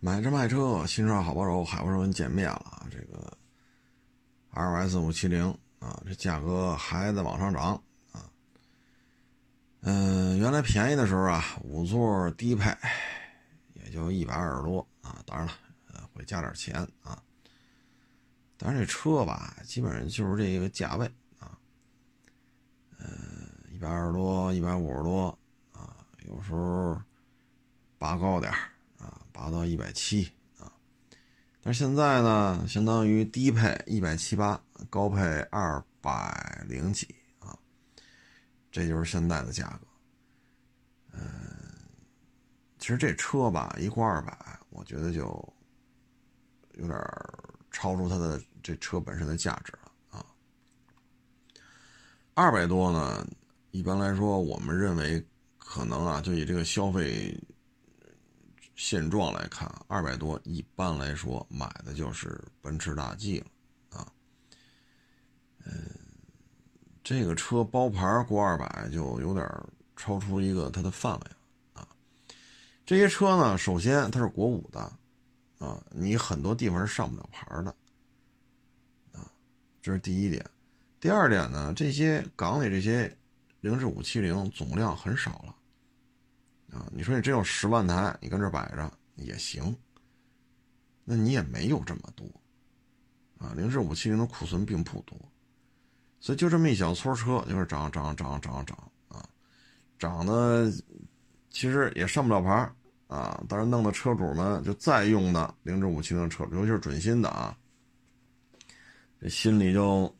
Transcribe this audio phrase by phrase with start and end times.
[0.00, 2.86] 买车卖车，新车好帮手，海博士跟见面了。
[2.88, 3.36] 这个
[4.52, 5.44] RS 五七零
[5.80, 7.74] 啊，这价格还在往上涨
[8.12, 8.30] 啊。
[9.80, 12.72] 嗯，原来便宜的时候啊，五座低配
[13.74, 15.52] 也就一百二十多啊，当然了，
[15.92, 17.20] 呃，会加点钱啊。
[18.56, 21.06] 但是这车吧，基本上就是这个价位
[21.40, 21.58] 啊，
[22.98, 23.08] 呃，
[23.72, 25.36] 一百二十多，一百五十多
[25.72, 26.96] 啊，有时候
[27.98, 28.58] 拔高点儿。
[29.38, 30.28] 达到一百七
[30.58, 30.72] 啊，
[31.62, 34.60] 但是现在呢，相当于低配一百七八，
[34.90, 37.56] 高配二百零几啊，
[38.72, 39.86] 这就是现在的价格。
[41.12, 41.20] 嗯，
[42.80, 44.36] 其实这车吧，一过二百，
[44.70, 45.22] 我觉得就
[46.72, 46.98] 有点
[47.70, 50.26] 超出它的这车本身的价值了啊。
[52.34, 53.24] 二百多呢，
[53.70, 55.24] 一般来说，我们认为
[55.58, 57.40] 可能啊，就以这个消费。
[58.78, 64.12] 现状来看，二百多一般来说买的就是奔驰大 G 了啊。
[65.64, 65.72] 嗯，
[67.02, 69.44] 这个车包牌过二百就有点
[69.96, 71.88] 超出一个它的范围了啊。
[72.86, 74.80] 这些车呢，首先它是国五的
[75.58, 77.74] 啊，你很多地方是上不了牌的
[79.12, 79.28] 啊，
[79.82, 80.48] 这是第一点。
[81.00, 83.12] 第二点呢，这些港里这些
[83.60, 85.54] 凌志五七零总量很少了。
[86.70, 89.74] 啊，你说你真有十万台，你跟这摆着也行，
[91.04, 92.26] 那你也没有这么多，
[93.38, 95.18] 啊，凌志五七零的库存并不多，
[96.20, 99.26] 所以就这么一小撮车，就是涨涨涨涨涨啊，
[99.98, 100.70] 涨的
[101.50, 102.70] 其实也上不了牌
[103.06, 107.56] 啊，但是弄的车主们就再用的凌志五七零车，尤其是准新的啊，
[109.20, 110.14] 这心里就，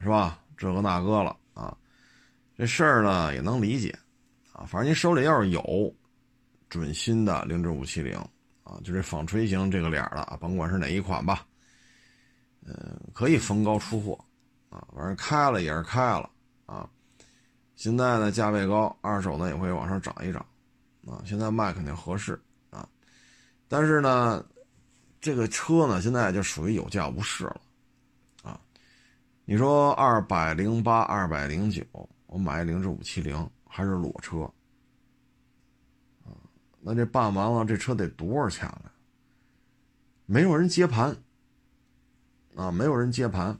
[0.00, 1.76] 是吧，这个那个了啊，
[2.58, 3.96] 这事儿呢也能理解。
[4.54, 5.92] 啊，反正你手里要是有
[6.68, 8.16] 准新的凌志五七零
[8.62, 11.44] 啊，就这纺锤型这个脸的啊，甭管是哪一款吧，
[12.64, 14.16] 嗯，可以逢高出货
[14.70, 14.86] 啊。
[14.94, 16.30] 反正开了也是开了
[16.66, 16.88] 啊。
[17.74, 20.46] 现在呢，价位高，二手呢也会往上涨一涨
[21.04, 21.20] 啊。
[21.26, 22.40] 现在卖肯定合适
[22.70, 22.88] 啊，
[23.66, 24.46] 但是呢，
[25.20, 27.60] 这个车呢，现在就属于有价无市了
[28.44, 28.60] 啊。
[29.44, 31.82] 你说二百零八、二百零九，
[32.26, 33.34] 我买凌志五七零。
[33.76, 34.42] 还是裸车，
[36.24, 36.30] 啊，
[36.78, 38.92] 那这办完了，这车得多少钱了？
[40.26, 41.12] 没有人接盘，
[42.54, 43.58] 啊，没有人接盘。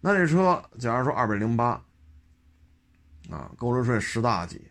[0.00, 1.80] 那这车，假如说二百零八，
[3.30, 4.68] 啊，购置税十大几，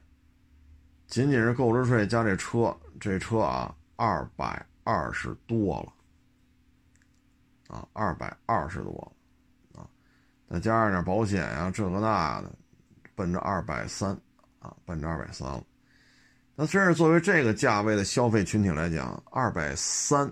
[1.07, 9.15] 仅仅是购置税加这车，这车啊，二百二十多了，啊，二百二十多，
[9.73, 9.87] 啊，
[10.49, 12.51] 再加上点保险呀，这个那的，
[13.15, 14.19] 奔着二百三。
[14.59, 15.63] 啊，奔着二百三了。
[16.55, 20.29] 那真是作为这个价位的消费群体来讲，二百三，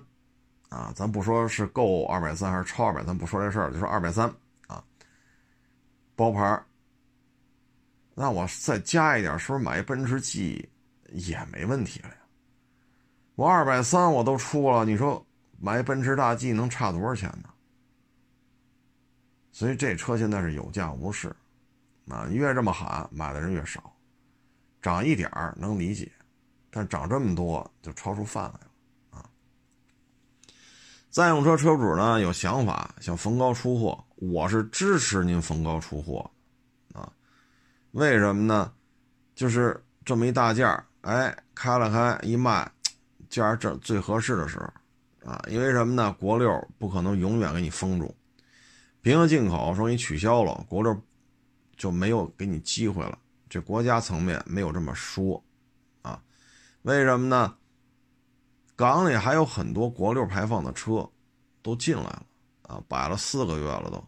[0.69, 4.29] 啊，咱不说是够二百三还是超二百，咱不说这事儿，就说二百三
[4.67, 4.83] 啊，
[6.15, 6.61] 包牌
[8.13, 10.67] 那我再加一点，是不是买一奔驰 G
[11.11, 12.17] 也没问题了呀？
[13.35, 15.25] 我二百三我都出了，你说
[15.59, 17.49] 买奔驰大 G 能差多少钱呢？
[19.53, 21.33] 所以这车现在是有价无市，
[22.09, 23.93] 啊，越这么喊，买的人越少。
[24.81, 26.11] 涨一点儿能理解，
[26.69, 29.25] 但涨这么多就超出范围了啊！
[31.09, 36.29] 在用车车主呢有想法想逢高出货，我是支持您逢高出货
[36.93, 37.11] 啊！
[37.91, 38.71] 为什么呢？
[39.35, 42.71] 就是这么一大件儿，哎，开了开一卖，
[43.29, 45.41] 价儿正最合适的时候啊！
[45.49, 46.15] 因为什么呢？
[46.19, 48.15] 国六不可能永远给你封住，
[49.01, 50.95] 平行进口说你取消了，国六
[51.75, 53.17] 就没有给你机会了。
[53.49, 55.41] 这国家层面没有这么说，
[56.01, 56.21] 啊，
[56.81, 57.55] 为什么呢？
[58.75, 61.09] 港里还有很多国六排放的车
[61.61, 62.25] 都进来了，
[62.63, 64.05] 啊，摆了四个月了都，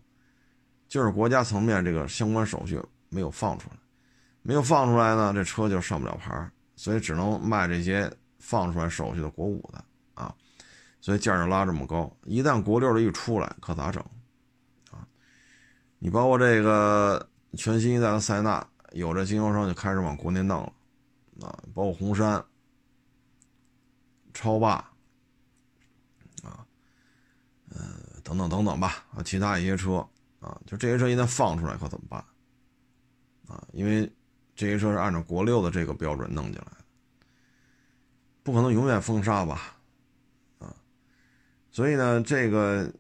[0.88, 2.80] 就是国家层面这个相关手续
[3.10, 3.78] 没有放出来，
[4.42, 9.84] 没有放出来呢，这车就上不了牌，所以只能卖这些放出来手续的国五的，
[10.14, 10.36] 啊，
[11.02, 12.16] 所以价就拉这么高。
[12.26, 14.04] 一旦国六的一出来，可咋整？
[14.92, 15.08] 啊，
[15.98, 17.28] 你包括这个
[17.58, 18.68] 全新一代的塞纳。
[18.92, 20.62] 有这经销商就开始往国内弄
[21.40, 22.44] 了，啊，包括红山、
[24.34, 24.76] 超霸，
[26.44, 26.66] 啊，
[27.70, 27.80] 呃，
[28.24, 29.98] 等等等等吧，啊，其他一些车，
[30.40, 32.24] 啊，就这些车一旦放出来可怎么办？
[33.48, 34.12] 啊，因为
[34.56, 36.78] 这些车是按照国六的这个标准弄进来的，
[38.44, 39.78] 不可能永远封杀吧，
[40.58, 40.76] 啊，
[41.72, 42.92] 所以呢，这个，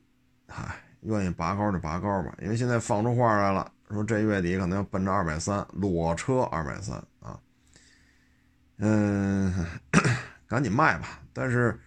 [0.47, 3.71] 嗨，愿意拔高就拔高吧，因为现在放出话来了。
[3.95, 7.39] 说这月底可能要奔着二百三，裸车二百三啊，
[8.77, 9.65] 嗯，
[10.47, 11.19] 赶紧卖吧。
[11.33, 11.79] 但是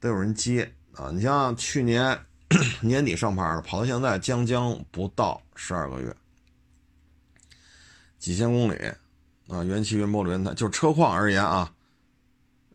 [0.00, 1.10] 得有人接啊。
[1.12, 2.18] 你像去年
[2.80, 6.16] 年底上牌的，跑到现在将将不到十二个月，
[8.18, 8.76] 几千公里
[9.48, 11.70] 啊，原漆、原玻璃、原胎，就车况而言啊，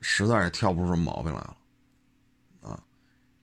[0.01, 1.57] 实在是挑不出什么毛病来了
[2.62, 2.83] 啊。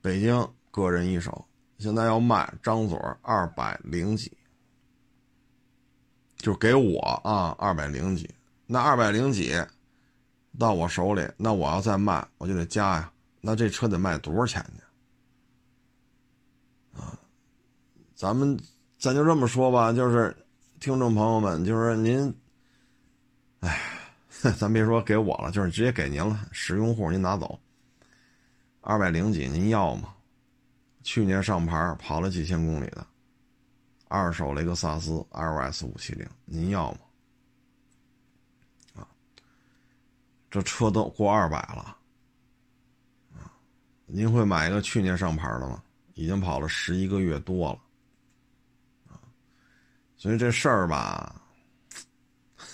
[0.00, 1.44] 北京个人一手，
[1.79, 4.31] 现在要卖张嘴二百零几。
[6.46, 8.32] 就给我啊，二百零几，
[8.66, 9.52] 那二百零几
[10.56, 13.12] 到我手里，那我要再卖，我就得加呀。
[13.40, 14.64] 那这车得卖多少钱
[16.94, 17.00] 去？
[17.00, 17.19] 啊，
[18.14, 18.56] 咱们
[18.96, 20.32] 咱就这么说吧，就是
[20.78, 22.32] 听众朋友们，就是您，
[23.58, 23.81] 哎，
[24.56, 27.58] 咱别说给我了，就是直接给您了，实用户您拿走。
[28.82, 30.14] 二百零几您要吗？
[31.02, 33.04] 去年上牌跑了几千公里的。
[34.08, 36.99] 二手雷克萨斯 LS 五七零，您要吗？
[38.94, 39.08] 啊，
[40.49, 41.97] 这车都过二百了，
[43.35, 43.50] 啊，
[44.06, 45.82] 您会买一个去年上牌的吗？
[46.14, 49.19] 已经跑了十一个月多了，啊，
[50.17, 51.43] 所以这事儿吧，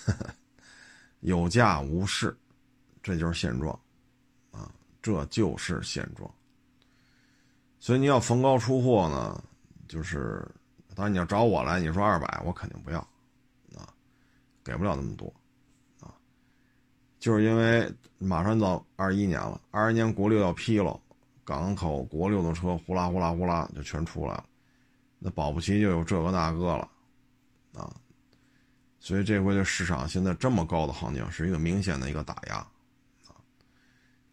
[1.21, 2.37] 有价无市，
[3.01, 3.77] 这就是现状，
[4.51, 4.71] 啊，
[5.01, 6.31] 这就是现状。
[7.79, 9.43] 所以你要逢高出货呢，
[9.87, 10.47] 就是。
[10.95, 12.99] 当然你要找我来，你说二百，我肯定不要，
[13.75, 13.89] 啊，
[14.63, 15.33] 给不了那么多，
[15.99, 16.13] 啊，
[17.19, 20.99] 就是因为马上到二一年了，二一年国六要批了，
[21.43, 24.45] 港口国六的车呼啦呼啦呼啦就全出来了，
[25.19, 26.89] 那保不齐就有这个那个了，
[27.73, 27.91] 啊，
[28.99, 32.57] 所以这回的市场现在这么高的行情是一个明显的一个打压，
[33.27, 33.33] 啊，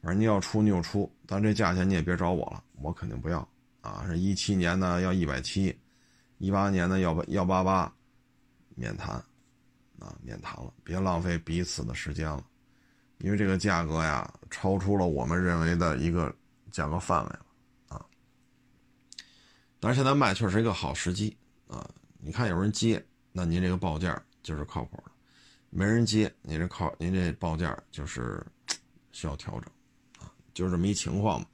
[0.03, 3.49] 反正你要出你就出，但这价钱你也别找我了，我肯定不要，
[3.81, 5.75] 啊，是一七年呢要一百七。
[6.40, 7.92] 一八年的幺八幺八八，
[8.75, 9.14] 免谈，
[9.98, 12.42] 啊，免谈了，别浪费彼此的时间了，
[13.19, 16.34] 因为这个价格呀，超出了我们认为的一个
[16.72, 17.46] 价格范围了，
[17.88, 18.06] 啊。
[19.78, 21.37] 但是现在卖确实一个好时机
[21.69, 21.87] 啊，
[22.19, 25.12] 你看有人接，那您这个报价就是靠谱的；
[25.69, 28.42] 没人接，您这靠您这报价就是
[29.12, 29.70] 需要调整，
[30.19, 31.46] 啊，就这么一情况嘛。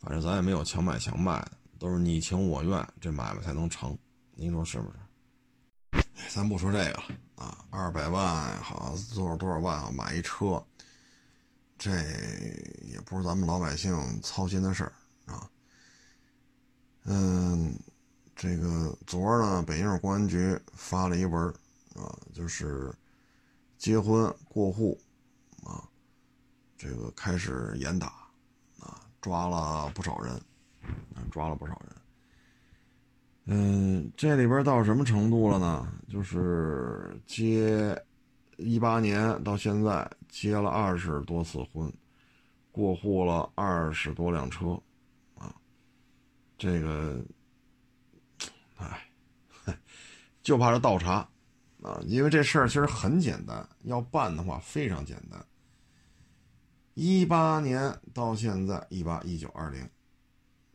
[0.00, 3.94] 反正咱也没有强买强卖的，都是你情我愿，这买卖才能成。
[4.36, 6.04] 您说是不是？
[6.30, 7.04] 咱不说这个了
[7.36, 10.62] 啊，二百万好多少多少万啊，买一车，
[11.78, 11.90] 这
[12.82, 14.92] 也不是咱们老百姓操心的事儿
[15.26, 15.48] 啊。
[17.04, 17.78] 嗯，
[18.34, 21.46] 这个昨儿呢，北京市公安局发了一文
[21.94, 22.92] 啊，就是
[23.78, 25.00] 结婚过户
[25.62, 25.86] 啊，
[26.76, 28.08] 这个开始严打
[28.80, 30.40] 啊，抓了不少人，
[31.30, 31.94] 抓了不少人。
[33.46, 35.92] 嗯，这里边到什么程度了呢？
[36.08, 37.94] 就是结
[38.56, 41.92] 一八年到现在结了二十多次婚，
[42.72, 44.80] 过户了二十多辆车，
[45.36, 45.54] 啊，
[46.56, 47.22] 这个，
[48.78, 49.10] 哎，
[50.42, 51.28] 就怕这倒查，
[51.82, 55.44] 啊，因为这事儿其实很简单，要办的话非常简单。
[56.94, 59.82] 一八年到现在一八一九二零，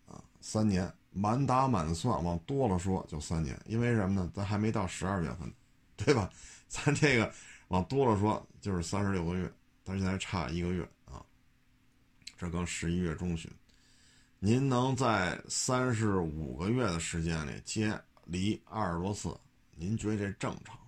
[0.06, 0.94] 啊，三年。
[1.11, 4.31] 满打满算，往多了说就三年，因为什么呢？
[4.33, 5.51] 咱还没到十二月份，
[5.97, 6.31] 对吧？
[6.69, 7.33] 咱这个
[7.69, 9.51] 往多了说就是三十六个月，
[9.83, 11.25] 但现在差一个月啊。
[12.38, 13.51] 这刚十一月中旬，
[14.38, 19.35] 您能在三十五个月的时间里接离二十多次，
[19.75, 20.83] 您觉得这正常吗？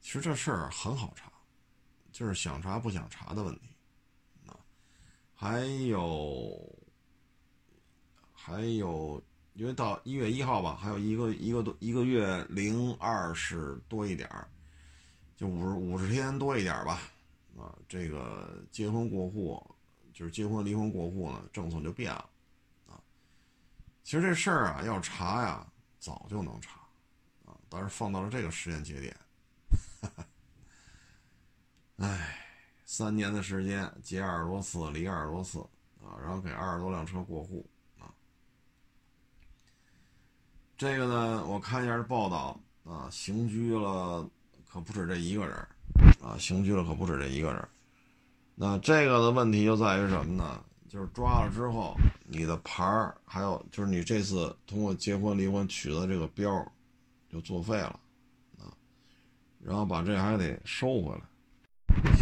[0.00, 1.30] 其实这事儿很好查，
[2.12, 3.68] 就是想查不想查的问题
[4.46, 4.58] 啊。
[5.32, 6.85] 还有。
[8.46, 9.20] 还有，
[9.54, 14.46] 因为到一月一号吧，还有一个一个多一个月零二十多一点儿，
[15.36, 17.00] 就五十五十天多一点儿吧。
[17.58, 19.60] 啊，这个结婚过户，
[20.12, 22.30] 就是结婚离婚过户呢，政策就变了。
[22.86, 23.02] 啊，
[24.04, 25.66] 其实这事儿啊，要查呀，
[25.98, 26.82] 早就能查，
[27.44, 29.16] 啊，但是放到了这个时间节点，
[31.96, 32.38] 唉，
[32.84, 35.58] 三年的时间结二十多次，离二十多次，
[36.00, 37.68] 啊，然后给二十多辆车过户。
[40.76, 44.28] 这个呢，我看一下这报道啊，刑拘了
[44.68, 45.56] 可不止这一个人
[46.22, 47.68] 啊，刑拘了可不止这一个人。
[48.54, 50.62] 那这个的问题就在于什么呢？
[50.86, 56.72] 就是抓了之后，你的牌儿还有就是你这次通过结婚离婚取得这个标
[57.30, 57.98] 就作废了
[58.58, 58.68] 啊，
[59.58, 61.22] 然后把这还得收回来。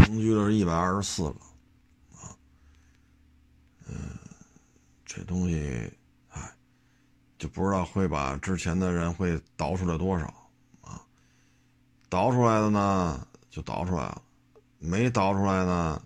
[0.06, 1.40] 刑拘了是一百二十四个
[2.14, 2.30] 啊，
[3.88, 3.96] 嗯，
[5.04, 5.92] 这东西。
[7.44, 10.32] 就不知道会把之前的人会倒出来多少，
[10.80, 11.04] 啊，
[12.08, 14.22] 倒出来的呢就倒出来了，
[14.78, 16.02] 没倒出来呢，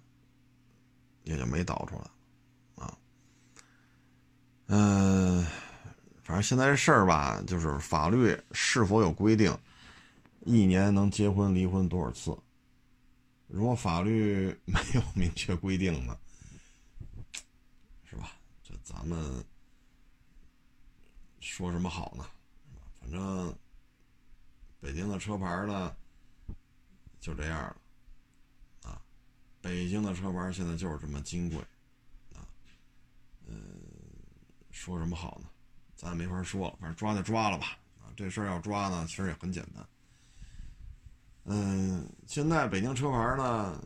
[1.23, 2.99] 也就没倒出来啊，
[4.67, 5.47] 嗯，
[6.25, 9.57] 反正现在这事儿吧，就是法律是否有规定，
[10.41, 12.37] 一年能结婚离婚多少次？
[13.47, 16.19] 如果法律没有明确规定呢，
[18.11, 18.33] 是吧？
[18.65, 19.45] 这咱们
[21.41, 22.27] 说什么好呢？
[23.01, 23.55] 反正
[24.81, 25.95] 北京的车牌呢，
[27.21, 27.77] 就这样了
[28.91, 29.01] 啊。
[29.61, 31.59] 北京的车牌现在就是这么金贵
[32.35, 32.47] 啊。
[33.47, 33.81] 嗯，
[34.71, 35.49] 说什么好呢？
[35.97, 36.77] 咱也没法说了。
[36.81, 37.79] 反正抓就抓了吧。
[38.01, 39.87] 啊，这事儿要抓呢，其实也很简单。
[41.45, 43.83] 嗯，现在北京车牌呢，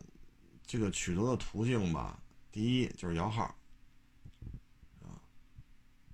[0.66, 3.54] 这个取得的途径吧，第一就是摇号，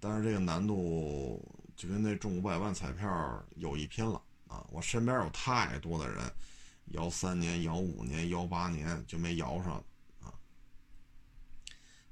[0.01, 1.43] 但是这个难度
[1.77, 4.67] 就跟那中五百万彩票有一拼了啊！
[4.71, 6.23] 我身边有太多的人
[6.93, 9.75] 摇三年、摇五年、摇八年就没摇上
[10.21, 10.33] 啊。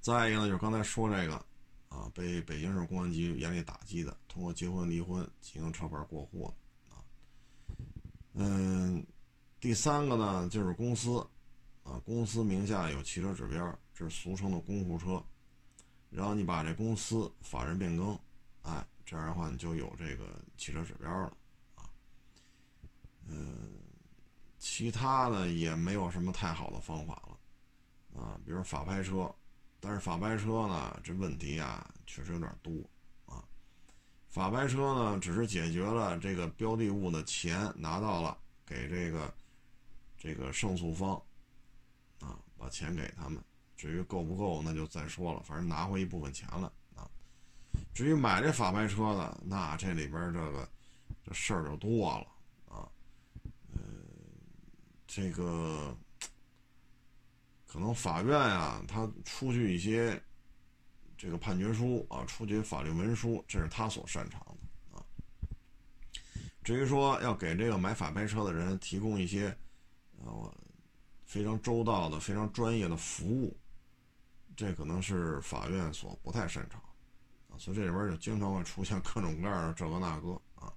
[0.00, 1.34] 再一个呢，就是刚才说这个
[1.88, 6.52] 啊，被北京市公安局严厉打击的，通过结婚、离婚进行车牌过户
[6.90, 7.02] 啊，
[8.34, 9.06] 嗯。
[9.58, 11.18] 第三个呢，就是公司，
[11.82, 15.20] 啊，公司名下有汽车指标，这是俗称的公户车，
[16.10, 18.18] 然后你把这公司法人变更，
[18.62, 20.24] 哎，这样的话你就有这个
[20.56, 21.36] 汽车指标了，
[21.74, 21.88] 啊，
[23.26, 23.72] 嗯，
[24.58, 29.34] 其他的也没有什么太好的方法了，啊，比如法拍车，
[29.80, 32.72] 但是法拍车呢，这问题啊确实有点多，
[33.26, 33.44] 啊，
[34.28, 39.32] 法拍车呢只是解决了这个标的物的钱拿到了，给这个。
[40.18, 41.14] 这个胜诉方，
[42.20, 43.40] 啊，把钱给他们，
[43.76, 45.40] 至于够不够，那就再说了。
[45.44, 47.08] 反正拿回一部分钱了啊。
[47.92, 50.68] 至于买这法拍车的，那这里边这个
[51.24, 52.26] 这事儿就多了
[52.74, 52.88] 啊。
[53.72, 53.80] 呃，
[55.06, 55.96] 这个
[57.66, 60.20] 可能法院啊，他出具一些
[61.16, 65.04] 这个判决书啊，出具法律文书，这是他所擅长的啊。
[66.64, 69.56] 至于说要给这个买法拍车的人提供一些。
[70.24, 70.50] 啊，
[71.24, 73.56] 非常周到的、非常专业的服务，
[74.56, 76.80] 这可能是法院所不太擅长
[77.50, 80.72] 啊，所以这里边就经常会出现各种各样的这个那个啊。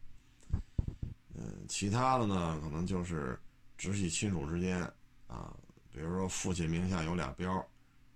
[1.34, 3.40] 嗯，其他的呢，可能就是
[3.78, 4.82] 直系亲属之间
[5.28, 5.56] 啊，
[5.90, 7.66] 比如说父亲名下有俩标，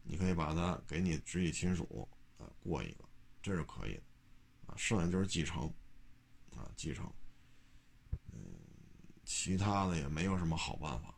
[0.03, 3.05] 你可以把它给你直系亲属啊过一个，
[3.41, 4.03] 这是可以的
[4.67, 4.75] 啊。
[4.75, 5.63] 剩下就是继承
[6.51, 7.09] 啊，继承。
[8.33, 8.41] 嗯，
[9.23, 11.13] 其他的也没有什么好办法。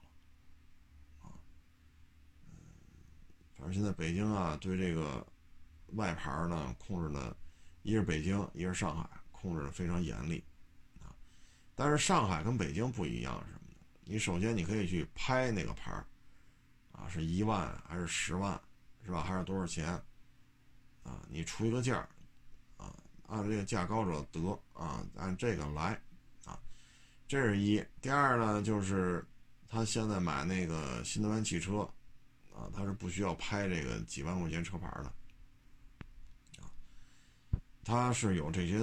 [3.55, 5.26] 反而现在北京啊，对这个
[5.94, 7.36] 外牌呢控制的，
[7.82, 10.44] 一是北京，一是上海，控制的非常严厉
[11.00, 11.10] 啊。
[11.74, 13.76] 但是上海跟北京不一样什么的？
[14.04, 16.06] 你首先你可以去拍那个牌儿
[16.92, 18.54] 啊，是一万还是十万，
[19.04, 19.24] 是吧？
[19.24, 19.88] 还是多少钱
[21.02, 21.26] 啊？
[21.28, 22.08] 你出一个价
[22.78, 22.94] 啊，
[23.26, 26.00] 按这个价高者得啊，按这个来
[26.46, 26.60] 啊，
[27.28, 27.84] 这是一。
[28.00, 29.26] 第二呢，就是
[29.68, 31.90] 他现在买那个新能源汽车。
[32.56, 35.14] 啊，他是不需要拍这个几万块钱车牌的，
[36.64, 36.72] 啊，
[37.84, 38.80] 它是有这些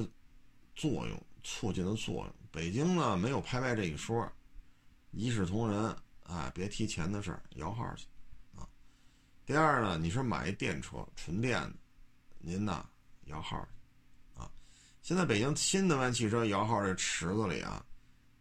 [0.75, 2.35] 作用，促进的作用。
[2.51, 4.31] 北京呢没有拍卖这一说，
[5.11, 8.07] 一视同仁，哎，别提钱的事儿，摇号去，
[8.55, 8.69] 啊。
[9.47, 11.73] 第二呢，你是买一电车，纯电的，
[12.41, 12.87] 您呢
[13.25, 14.51] 摇号去，啊。
[15.01, 17.83] 现在北京新能源汽车摇号这池子里啊，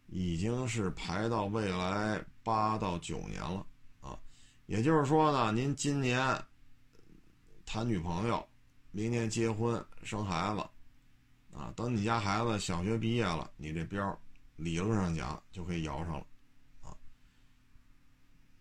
[0.08, 3.66] 已经是排到未来八到九年了。
[4.72, 6.42] 也就是说呢，您今年
[7.66, 8.48] 谈女朋友，
[8.90, 10.60] 明年结婚生孩子，
[11.54, 14.18] 啊，等你家孩子小学毕业了，你这标
[14.56, 16.26] 理论上讲就可以摇上了，
[16.80, 16.96] 啊，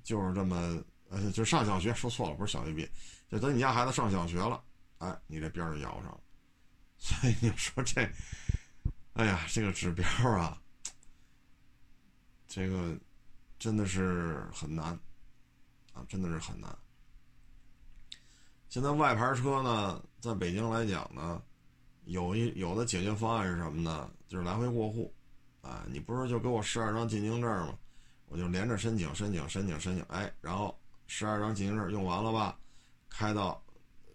[0.04, 2.92] 就是这么，呃，就上小学说错了，不是小学毕业，
[3.30, 4.62] 就等你家孩子上小学了，
[4.98, 6.20] 哎，你这标就摇上了。
[7.00, 8.02] 所以你说这，
[9.14, 10.62] 哎呀，这个指标啊，
[12.50, 13.00] 这个
[13.58, 15.00] 真的是很难。
[15.94, 16.76] 啊，真的是很难。
[18.70, 21.42] 现在外牌车呢，在北京来讲呢，
[22.06, 24.10] 有一有的解决方案是什么呢？
[24.28, 25.14] 就是来回过户，
[25.62, 27.78] 啊，你不是就给我十二张进京证吗？
[28.28, 32.58] 我就连着申请，申请，申请，申请，哎，然后十二张进京证用完了吧，
[33.10, 33.62] 开到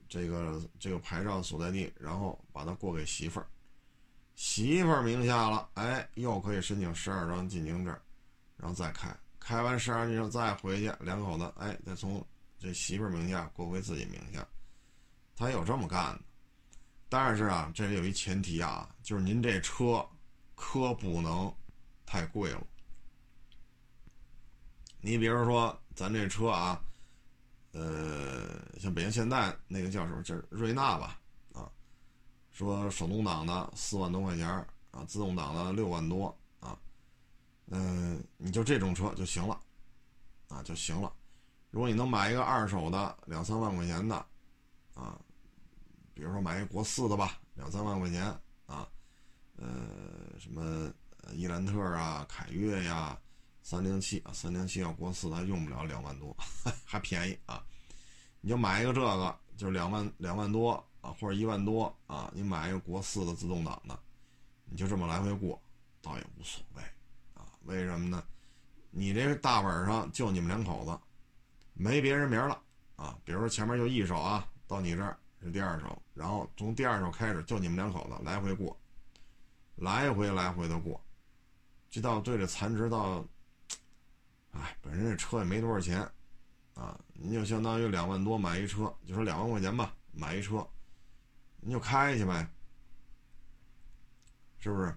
[0.08, 3.46] 这个这个牌照所在地，然后把它过给媳妇儿，
[4.34, 7.94] 媳妇儿名下了，哎，又可以申请十二张进京证，
[8.56, 9.14] 然后再开。
[9.46, 12.26] 开完十二年再回去，两口子哎，再从
[12.58, 14.44] 这媳妇名下过回自己名下，
[15.36, 16.20] 他有这么干的。
[17.08, 20.04] 但是啊，这里有一前提啊，就是您这车
[20.56, 21.54] 可不能
[22.04, 22.66] 太贵了。
[25.00, 26.82] 你比如说咱这车啊，
[27.70, 30.24] 呃，像北京现代那个叫什么？
[30.24, 31.20] 叫瑞纳吧，
[31.52, 31.70] 啊，
[32.50, 34.48] 说手动挡的四万多块钱
[34.90, 36.36] 啊，自动挡的六万多
[37.66, 39.60] 嗯，你就这种车就行了，
[40.48, 41.12] 啊就行了。
[41.70, 44.14] 如果你能买一个二手的两三万块钱的，
[44.94, 45.18] 啊，
[46.14, 48.24] 比如说买一国四的吧，两三万块钱
[48.66, 48.88] 啊，
[49.56, 50.90] 呃，什么
[51.32, 53.18] 伊兰特啊、凯越呀、
[53.62, 56.34] 三零七啊，三零七要国四的用不了两万多，
[56.86, 57.62] 还便宜啊。
[58.40, 63.98] 你就买一个这个，就是两万两万多啊，或者一万多啊，你买一个国四的自动挡的，
[64.64, 65.60] 你就这么来回过，
[66.00, 66.82] 倒也无所谓。
[67.66, 68.24] 为什么呢？
[68.90, 70.98] 你这大本上就你们两口子，
[71.74, 72.60] 没别人名了
[72.96, 73.18] 啊。
[73.24, 78.76] 比如说前面就一手啊，到你这儿是第二手，然后从第二手开始就你们两口子来回过，
[79.76, 81.00] 来回来回的过，
[81.90, 83.22] 这到对这残值到，
[84.52, 86.08] 哎，本身这车也没多少钱。
[86.74, 90.68] 啊，你就相当于两万多买一车，就说两万块钱吧，买一车，
[91.62, 92.46] 你就开去呗，
[94.58, 94.94] 是不是？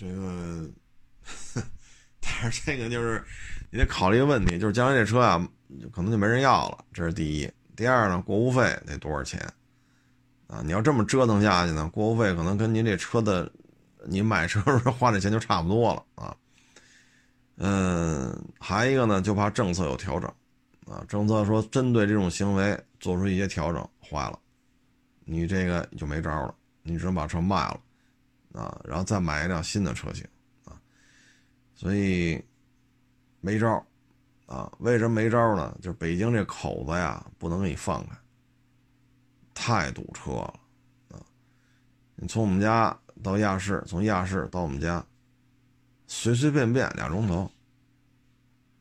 [0.00, 0.66] 这个，
[2.20, 3.22] 但是这个就是
[3.70, 5.46] 你得考虑一个问题，就是将来这车啊，
[5.92, 7.50] 可能就没人要了，这是第一。
[7.76, 9.38] 第二呢，过户费得多少钱？
[10.46, 13.52] 啊，你要这么折腾下去呢，过户费可能跟您这车的，
[14.06, 16.34] 你买车时候花的钱就差不多了啊。
[17.58, 20.32] 嗯，还一个呢，就怕政策有调整，
[20.86, 24.38] 啊，政策说针对这种行为做出一些调整，坏了，
[25.26, 27.78] 你这个就没招了，你只能把车卖了，
[28.52, 30.26] 啊，然后再买一辆新的车型，
[30.64, 30.80] 啊，
[31.74, 32.42] 所以
[33.40, 33.84] 没招，
[34.46, 35.76] 啊，为什么没招呢？
[35.80, 38.16] 就北京这口子呀，不能给你放开，
[39.54, 40.60] 太堵车了，
[41.10, 41.22] 啊，
[42.16, 45.04] 你从我们家到亚市，从亚市到我们家。
[46.12, 47.48] 随随便便俩钟头，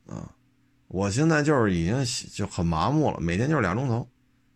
[0.07, 0.33] 啊，
[0.87, 4.09] 我现在就是已经就很麻木了，每天就是俩钟头，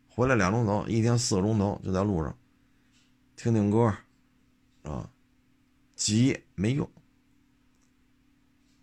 [0.09, 2.35] 回来俩钟头，一天四个钟头就在路上，
[3.35, 3.95] 听听歌，
[4.83, 5.09] 啊，
[5.95, 6.89] 急没用，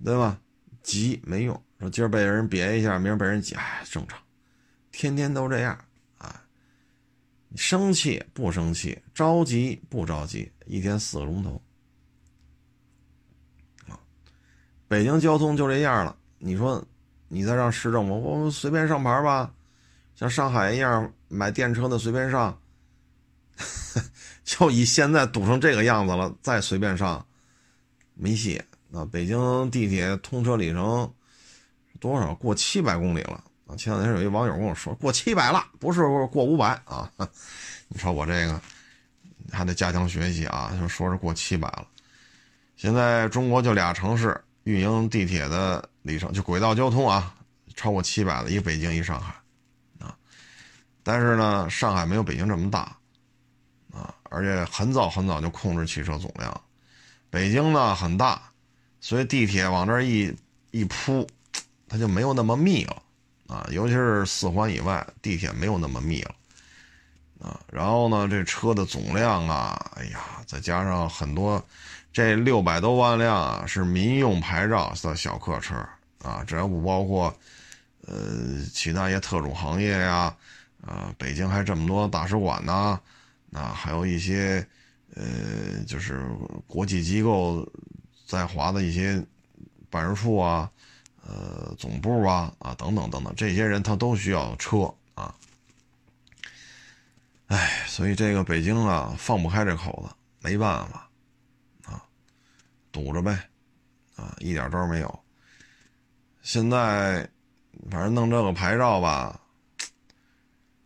[0.05, 0.41] 对吧？
[0.83, 4.19] 急没用，说今儿被人别一下，明儿被人挤，哎，正常，
[4.91, 5.79] 天天都这样，
[6.19, 6.43] 啊，
[7.55, 11.63] 生气不生气，着急不着急，一天四个钟头。
[14.89, 16.85] 北京交通就这样了，你说，
[17.29, 19.55] 你再让市政府，我随便上牌吧，
[20.17, 22.61] 像上海一样买电车的随便上，
[24.59, 27.25] 就以现在堵成这个样子了，再随便上，
[28.15, 28.61] 没戏。
[28.93, 31.09] 啊，北京地铁通车里程
[32.01, 32.35] 多少？
[32.35, 33.77] 过七百公里了啊！
[33.77, 37.09] 前两天有一网友跟我说，过七百了，不是过五百啊。
[37.87, 38.61] 你瞅我这个，
[39.53, 41.87] 还得加强学习啊，就说是过七百了。
[42.75, 44.39] 现在中国就俩城市。
[44.65, 47.35] 运营地铁的里程就轨道交通啊，
[47.75, 49.35] 超过七百了，一北京，一上海，
[49.99, 50.15] 啊，
[51.03, 52.95] 但是呢，上海没有北京这么大，
[54.31, 56.59] 而且很早很早就控制汽车总量，
[57.29, 58.41] 北京呢很大，
[59.01, 60.35] 所以地铁往这一
[60.71, 61.29] 一铺，
[61.87, 63.03] 它就没有那么密了，
[63.49, 66.35] 啊，尤其是四环以外，地铁没有那么密了，
[67.41, 71.63] 啊，然后呢，这车的总量啊，哎呀，再加上很多。
[72.13, 75.77] 这六百多万辆啊，是民用牌照的小客车
[76.25, 77.33] 啊，这要不包括，
[78.05, 80.35] 呃，其他一些特种行业呀，
[80.85, 82.99] 啊，北京还这么多大使馆呢，
[83.53, 84.67] 啊还有一些，
[85.15, 86.25] 呃，就是
[86.67, 87.67] 国际机构
[88.27, 89.25] 在华的一些
[89.89, 90.71] 办事处啊，
[91.27, 95.35] 呃，总部啊，啊，等等等等，这些人他都需要车啊，
[97.47, 101.07] 哎，所以这个北京啊，放不开这口子，没办法。
[101.87, 102.03] 啊
[102.93, 103.49] 堵着呗，
[104.17, 105.21] 啊，一点招没有。
[106.43, 107.29] 现在
[107.89, 109.41] 反正弄这个牌照吧，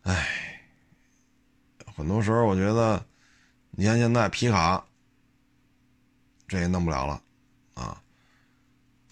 [0.02, 0.43] 哎，
[1.96, 3.04] 很多时候我觉得，
[3.70, 4.84] 你看现在皮卡，
[6.48, 7.22] 这也弄不了了，
[7.74, 8.02] 啊，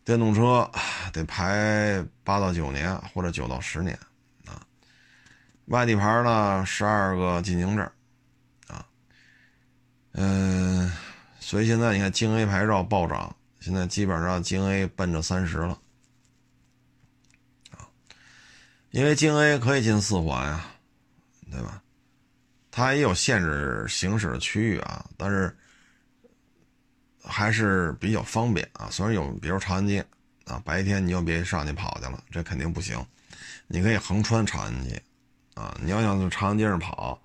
[0.05, 0.71] 电动车
[1.13, 3.99] 得排八到九年或者九到十年，
[4.47, 4.67] 啊，
[5.67, 7.91] 外地牌呢十二个进京证，
[8.69, 8.87] 啊，
[10.13, 10.93] 嗯。
[11.45, 15.79] 所以现在你看京 A 牌照暴涨，现在基本上京 A 奔着三十了，
[17.73, 17.85] 啊，
[18.91, 20.65] 因为京 A 可以进四环呀，
[21.51, 21.82] 对吧？
[22.75, 25.55] 它也有限制行驶的区域啊，但是
[27.23, 28.89] 还是比较方便啊。
[28.91, 30.05] 虽然有，比如长安街
[30.47, 32.99] 啊，白天你就别上去跑去了，这肯定不行。
[33.67, 35.01] 你可以横穿长安街，
[35.53, 37.21] 啊，你要想从长安街上跑，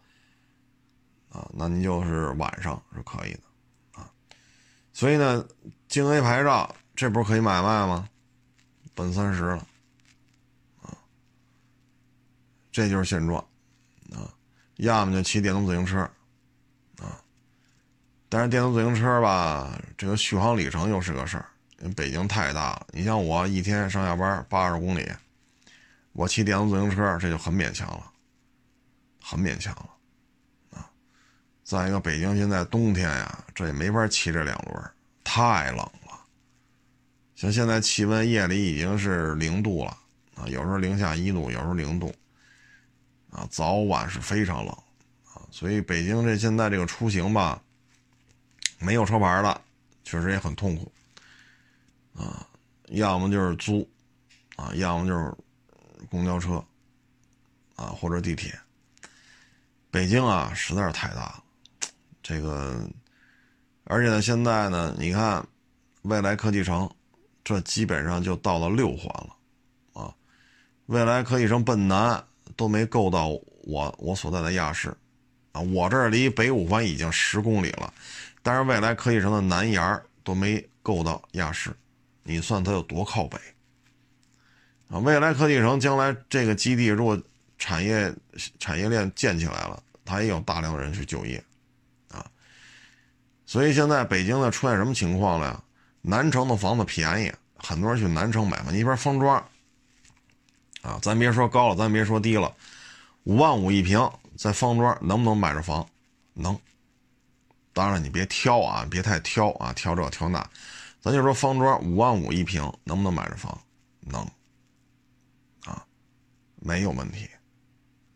[1.29, 4.11] 啊，那你就是晚上是可以的啊。
[4.91, 5.47] 所以呢，
[5.87, 8.09] 京 A 牌照这不是可以买卖吗？
[8.93, 9.67] 奔三十了，
[10.81, 10.91] 啊，
[12.69, 13.47] 这就是现状，
[14.77, 15.99] 要么就骑电动自行车，
[16.99, 17.19] 啊，
[18.29, 21.45] 但是电动自行车吧，这个续航里程又是个事儿。
[21.79, 25.07] 因为北京太大了，你像我一天上下班八十公里，
[26.13, 28.11] 我骑电动自行车这就很勉强了，
[29.21, 30.89] 很勉强了，啊，
[31.63, 34.91] 再一个北京现在冬天呀，这也没法骑这两轮，
[35.23, 36.19] 太冷了。
[37.35, 39.95] 像现在气温夜里已经是零度了，
[40.35, 42.11] 啊，有时候零下一度，有时候零度，
[43.37, 44.73] 啊，早晚是非常冷，
[45.31, 47.61] 啊，所以北京这现在这个出行吧，
[48.79, 49.61] 没有车牌的，
[50.03, 50.91] 确实也很痛苦。
[52.15, 52.47] 啊，
[52.87, 53.87] 要么就是租，
[54.55, 55.31] 啊，要么就是
[56.09, 56.55] 公交车，
[57.75, 58.59] 啊，或者地铁。
[59.91, 61.43] 北京啊，实在是太大了，
[62.23, 62.89] 这个，
[63.83, 65.45] 而且呢，现在呢，你看，
[66.01, 66.89] 未来科技城，
[67.43, 70.11] 这基本上就到了六环了，啊，
[70.87, 72.25] 未来科技城奔南
[72.57, 73.29] 都没够到
[73.63, 74.89] 我我所在的亚市，
[75.53, 77.93] 啊，我这儿离北五环已经十公里了，
[78.41, 81.71] 但是未来科技城的南沿都没够到亚市。
[82.23, 83.37] 你算它有多靠北
[84.89, 84.99] 啊？
[84.99, 87.17] 未来科技城将来这个基地如果
[87.57, 88.13] 产业
[88.59, 91.41] 产业链建起来了，它也有大量人去就业
[92.09, 92.25] 啊。
[93.45, 95.63] 所以现在北京呢出现什么情况了呀？
[96.01, 98.73] 南城的房子便宜，很多人去南城买房。
[98.73, 99.43] 你比如方庄
[100.87, 102.55] 啊，咱别说高了，咱别说低了，
[103.25, 105.85] 五万五一平，在方庄能不能买着房？
[106.33, 106.57] 能。
[107.73, 110.49] 当然你别挑啊，别太挑啊，挑这挑那。
[111.01, 113.59] 咱就说方庄五万五一平，能不能买着房？
[113.99, 114.21] 能，
[115.65, 115.85] 啊，
[116.55, 117.29] 没有问题，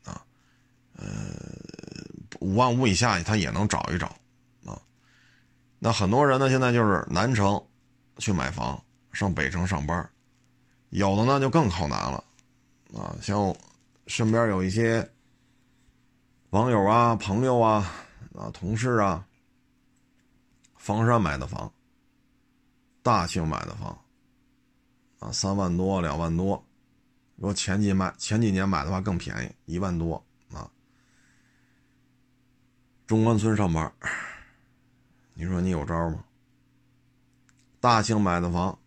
[0.06, 0.24] 啊，
[0.96, 1.06] 呃，
[2.40, 4.08] 五万五以下他也能找一找，
[4.66, 4.82] 啊，
[5.78, 7.62] 那很多人呢现在就是南城
[8.18, 8.82] 去买房，
[9.12, 10.10] 上北城上班，
[10.90, 12.24] 有的呢就更靠南了，
[12.94, 13.56] 啊，像
[14.08, 15.08] 身边有一些
[16.52, 17.92] 网友啊、朋友啊、
[18.36, 19.26] 啊同事啊，
[20.76, 21.72] 房山买的房。
[23.04, 24.00] 大庆买的房，
[25.18, 26.64] 啊，三万多、两万多，
[27.36, 30.24] 如果前几买前几年买的话更便宜，一万多
[30.54, 30.70] 啊。
[33.08, 33.92] 中关村上班，
[35.34, 36.24] 你说你有招吗？
[37.80, 38.78] 大庆买的房，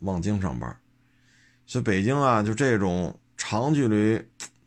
[0.00, 0.76] 望京上班，
[1.66, 3.16] 所以北京啊，就这种
[3.48, 4.20] 长距离，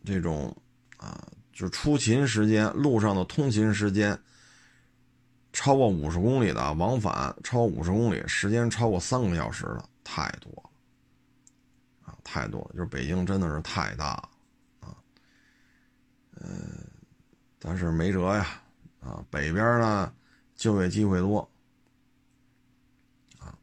[0.05, 0.55] 这种
[0.95, 4.17] 啊，就出勤时间，路上的通勤时间。
[5.51, 10.69] 超过五十公里的往返，超五十公里时间超过三个小时的太多了，
[12.05, 12.71] 啊，太多了。
[12.73, 14.29] 就是北京真的是太大了，
[14.79, 14.95] 啊，
[16.39, 16.87] 嗯，
[17.59, 18.61] 但是没辙呀，
[19.01, 20.13] 啊，北边呢
[20.55, 21.39] 就业机会多，
[23.39, 23.53] 啊，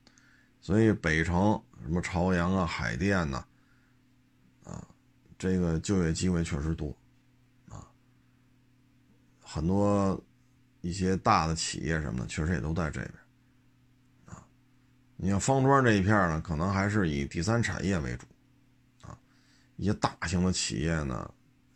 [0.61, 3.43] 所以北城什么朝阳啊、海淀呐，
[5.39, 6.95] 这个就业机会确实多，
[7.69, 7.87] 啊，
[9.41, 10.21] 很多。
[10.83, 13.13] 一些大的企业什么的，确实也都在这边，
[14.27, 14.47] 啊，
[15.17, 18.27] 你像方庄这一片呢，可能还是以第三产业为主，
[19.03, 19.19] 啊，
[19.75, 21.29] 一些大型的企业呢，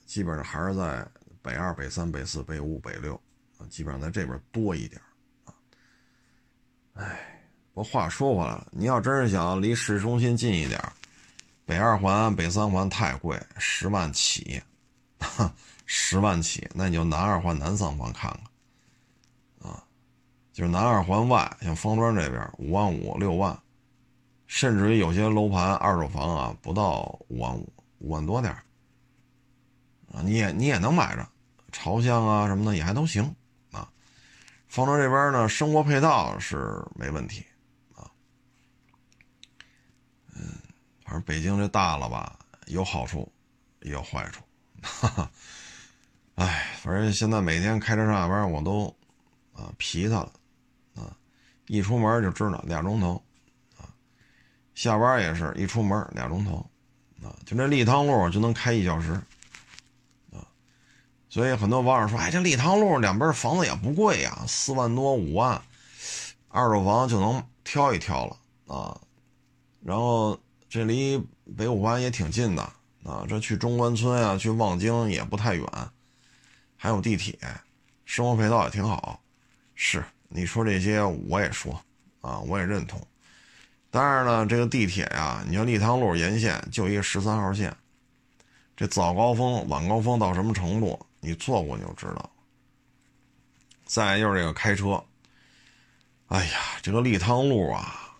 [0.06, 1.04] 基本上还是在
[1.42, 3.20] 北二、北三、北四、北五、北六，
[3.58, 5.02] 啊，基本上在这边多一点，
[5.44, 5.54] 啊，
[6.94, 7.42] 哎，
[7.74, 10.80] 不过话说回来了，你要真是想离市中心近一点，
[11.70, 14.60] 北二环、北三环太贵，十万起，
[15.86, 18.28] 十万起，那你就南二环、南三环看
[19.62, 19.84] 看啊。
[20.52, 23.56] 就是南二环外，像方庄这边五万五六万，
[24.48, 28.52] 甚至于有些楼盘二手房啊，不到五万五，五万多点
[30.12, 31.24] 啊，你也你也能买着，
[31.70, 33.22] 朝向啊什么的也还都行
[33.70, 33.88] 啊。
[34.66, 37.46] 方庄这边呢，生活配套是没问题
[37.94, 38.10] 啊。
[40.34, 40.58] 嗯，
[41.10, 43.28] 反正北京这大了吧，有好处
[43.80, 44.44] 也有坏处，
[44.80, 45.30] 哈哈。
[46.36, 48.86] 哎，反正现在每天开车上下班，我都
[49.52, 50.32] 啊皮他了。
[50.94, 51.16] 啊
[51.66, 53.20] 一出门就知道俩钟头，
[53.76, 53.90] 啊，
[54.76, 56.64] 下班也是一出门俩钟头，
[57.24, 59.12] 啊，就这立汤路就能开一小时，
[60.32, 60.46] 啊，
[61.28, 65.60] 所以很多网友说，哎，这立汤路两边房子也不贵呀，四万多五万，
[66.46, 68.36] 二手房就能挑一挑了
[68.72, 69.00] 啊，
[69.82, 70.38] 然后
[70.70, 71.20] 这离
[71.56, 72.62] 北五环也挺近的
[73.02, 75.66] 啊，这去中关村啊，去望京也不太远，
[76.76, 77.36] 还有地铁，
[78.04, 79.20] 生活配套也挺好，
[79.74, 80.02] 是。
[80.32, 81.72] 你说这些我也说，
[82.20, 83.04] 啊，我也认同。
[83.90, 87.76] 当然了，这个地铁呀，你像立汤路沿线就一个十三号线，
[88.76, 92.30] 这早高峰、晚高峰到什么程度，你坐过你就知道。
[93.84, 95.04] 再就是这个开车，
[96.28, 98.14] 哎呀，这个立汤路啊，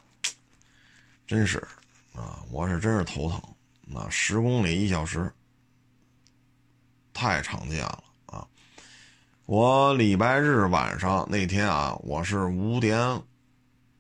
[1.29, 1.65] 真是
[2.21, 3.41] 啊，我是真是头疼。
[3.87, 5.33] 那十公里一小时，
[7.15, 8.47] 太常见了啊。
[9.47, 13.21] 我礼拜日晚上那天啊，我是五点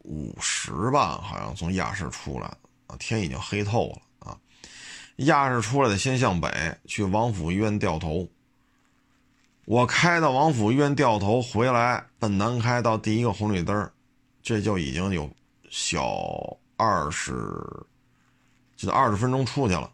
[0.04, 2.46] 五十吧，好像从亚市出来
[2.87, 4.38] 啊，天已经黑透了啊。
[5.16, 8.28] 亚市出来的先向北去王府医院掉头。
[9.64, 13.90] 我开到王府医院掉头回来，奔南开到第一个红绿灯，
[14.42, 15.28] 这就已经有
[15.68, 17.33] 小二十，
[18.80, 19.90] 就二十分钟出去了。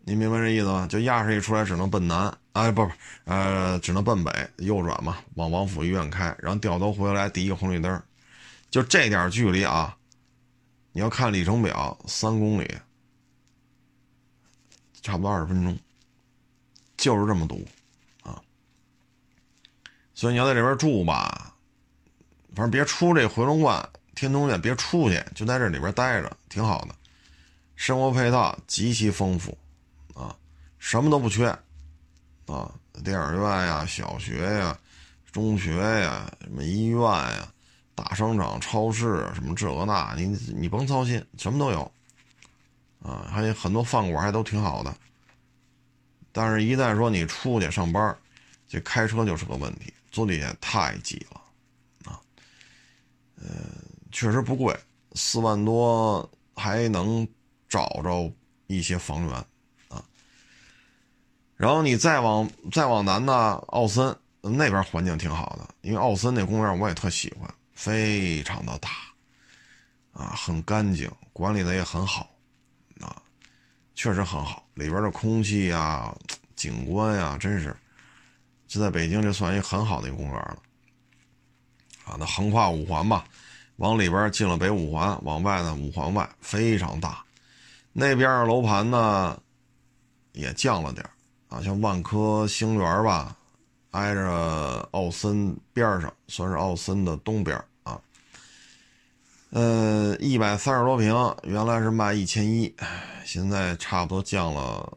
[0.00, 0.86] 你明白这意思吗？
[0.86, 2.92] 就亚市一出来，只能奔南，哎，不不，
[3.24, 8.02] 呃，只能奔北，右转嘛，往王府医院开，然后掉头回来，第一个红绿灯，
[8.70, 9.94] 就这点距离啊，
[10.92, 12.74] 你要看里程表，三公里，
[15.02, 15.78] 差不多二十分钟，
[16.96, 17.68] 就是这么堵，
[18.22, 18.40] 啊，
[20.14, 21.54] 所以你要在这边住吧，
[22.54, 26.94] 反正别出这回龙观、天通苑，别出去，就在这里边待着，挺好的，
[27.78, 29.56] 生活配套极其丰富。
[30.12, 30.36] 啊，
[30.80, 31.46] 什么都不缺，
[32.46, 34.76] 啊，电影院呀、小学呀、
[35.30, 37.48] 中学呀、什么医院呀、
[37.94, 41.88] 大商场、超市什么这个那，你你甭操心，什么都有，
[43.00, 44.92] 啊，还有很多饭馆还都挺好的。
[46.32, 48.18] 但是，一旦说你出去上班，
[48.66, 51.40] 这开车就是个问题，坐地铁太挤了，
[52.10, 52.18] 啊，
[53.36, 53.46] 呃，
[54.10, 54.76] 确实不贵，
[55.12, 57.26] 四万多还能
[57.68, 58.32] 找着
[58.66, 59.34] 一些房源。
[59.88, 60.04] 啊
[61.56, 68.90] 然后你再往再往南呢，奥森那边环境挺好的，因为奥森那公园我也特喜欢，非常的大，
[70.12, 72.30] 啊，很干净，管理的也很好，
[73.00, 73.20] 啊，
[73.96, 76.14] 确实很好，里边的空气呀、
[76.54, 77.76] 景观呀，真是，
[78.68, 80.58] 就在北京这算一很好的一个公园了，
[82.04, 83.24] 啊，那横跨五环吧，
[83.78, 87.24] 往里边进了北五环，往外呢五环外非常大，
[88.00, 89.36] 那边的楼盘呢
[90.30, 91.04] 也降了点
[91.48, 93.36] 啊，像万科星园吧，
[93.90, 98.00] 挨着奥森边上，算是奥森的东边啊。
[99.50, 102.72] 呃，一百三十多平，原来是卖一千一，
[103.24, 104.96] 现在差不多降了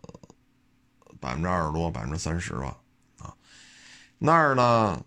[1.20, 2.78] 百分之二十多，百分之三十吧。
[3.18, 3.34] 啊，
[4.20, 5.04] 那儿呢，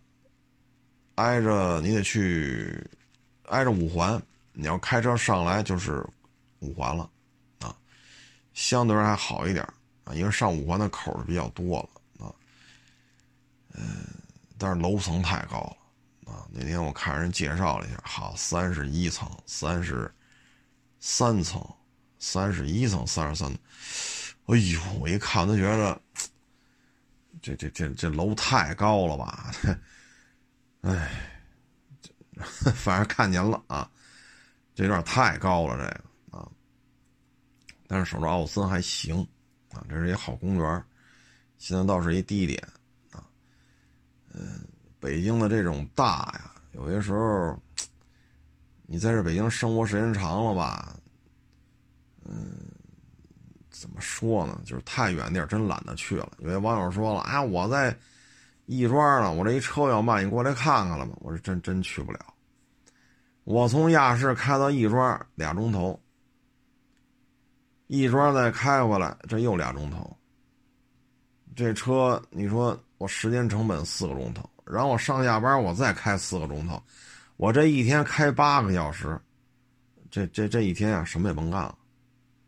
[1.15, 2.85] 挨着你得去，
[3.51, 4.21] 挨着五环，
[4.53, 6.05] 你要开车上来就是
[6.59, 7.09] 五环了，
[8.55, 9.63] 相对还好一点。
[10.05, 12.29] 啊，因为上五环的口是比较多了啊，
[13.73, 14.05] 嗯，
[14.59, 15.61] 但是楼层太高
[16.27, 16.47] 了啊。
[16.51, 20.15] 那天我看人介绍了一下，好，三十一层，三十
[21.01, 21.67] 三层，
[22.19, 23.51] 三十一层，三十三。
[24.45, 25.99] 哎呦，我一看都觉得，
[27.41, 29.55] 这这这这楼太高了吧？
[30.83, 31.11] 哎，
[32.77, 33.91] 反正看见了啊，
[34.75, 36.05] 这有点太高了，这个。
[37.95, 39.25] 但是守着奥森还行。
[39.73, 40.85] 啊，这是一好公园
[41.59, 42.61] 现在倒是一低点
[43.13, 43.23] 啊。
[44.33, 44.67] 嗯，
[44.99, 47.57] 北京的这种大呀，有些时候，
[48.85, 50.97] 你在这北京生活时间长了吧，
[52.25, 52.67] 嗯，
[53.71, 54.61] 怎么说呢？
[54.65, 56.33] 就是太远地儿真懒得去了。
[56.39, 57.97] 有些网友说了，哎，我在
[58.67, 61.15] 亦庄呢，我这一车要慢，你过来看看了吗？
[61.21, 62.19] 我说真真去不了。
[63.45, 66.01] 我从亚市开到亦庄俩钟头。
[67.87, 70.17] 亦庄再开回来，这又俩钟头。
[71.55, 76.83] 这车，你说我时间成本四个钟头，然后我上下班我再开四个钟头，
[77.37, 79.21] 我这一天开八个小时，
[80.11, 81.79] 这这这一天啊，什么也甭干了，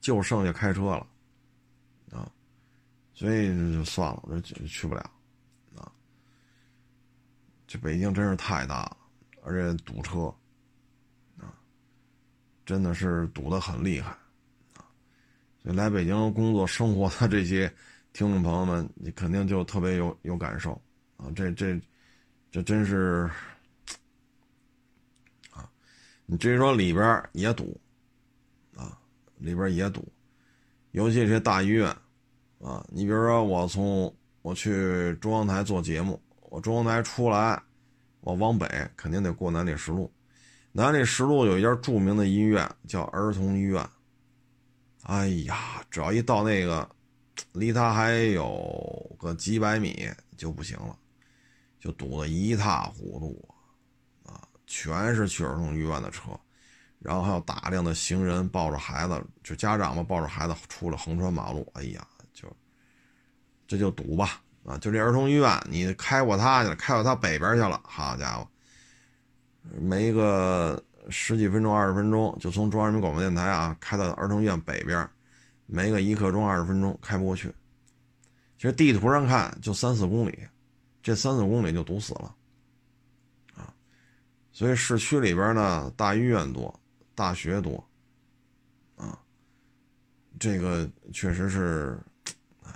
[0.00, 1.06] 就剩下开车了，
[2.10, 2.28] 啊，
[3.14, 5.08] 所以就算了，我这去不了，
[5.76, 5.92] 啊，
[7.68, 8.96] 这北京真是太大了，
[9.44, 10.34] 而且堵车，
[11.38, 11.54] 啊，
[12.64, 14.16] 真的是堵得很厉害。
[15.74, 17.68] 来北京工作生活的这些
[18.12, 20.80] 听众朋友们，你肯定就特别有有感受
[21.16, 21.26] 啊！
[21.34, 21.76] 这这
[22.52, 23.28] 这真是
[25.50, 25.68] 啊！
[26.24, 27.78] 你至于说里边也堵
[28.76, 28.96] 啊，
[29.38, 30.06] 里边也堵，
[30.92, 31.88] 尤其这些大医院
[32.60, 32.86] 啊。
[32.88, 37.60] 你比如说，我从我去中央台做节目，我中央台出来，
[38.20, 40.08] 我往北肯定得过南礼士路，
[40.70, 43.84] 南礼士路有一家著名的医院叫儿童医院。
[45.06, 46.88] 哎呀，只要一到那个，
[47.52, 50.98] 离他还有个几百米就不行了，
[51.78, 53.48] 就堵得一塌糊涂
[54.24, 54.42] 啊！
[54.66, 56.30] 全是去儿童医院的车，
[56.98, 61.70] 然后还有大量的行人抱着孩子，就家长们抱着孩子出来横穿马路。
[61.74, 62.48] 哎呀，就
[63.68, 64.76] 这就堵吧啊！
[64.78, 68.48] 就这儿童医院，你开过他去了，开到他北边去了，好家伙，
[69.80, 70.82] 没个。
[71.08, 75.08] 十几分钟、二十分钟就从中央人民广播电台啊开到儿童医院北边，
[75.66, 77.52] 没个一刻钟、二十分钟开不过去。
[78.56, 80.38] 其实地图上看就三四公里，
[81.02, 82.34] 这三四公里就堵死了，
[83.54, 83.72] 啊，
[84.50, 86.80] 所以市区里边呢，大医院多，
[87.14, 87.86] 大学多，
[88.96, 89.18] 啊，
[90.40, 92.00] 这个确实是，
[92.62, 92.72] 哎，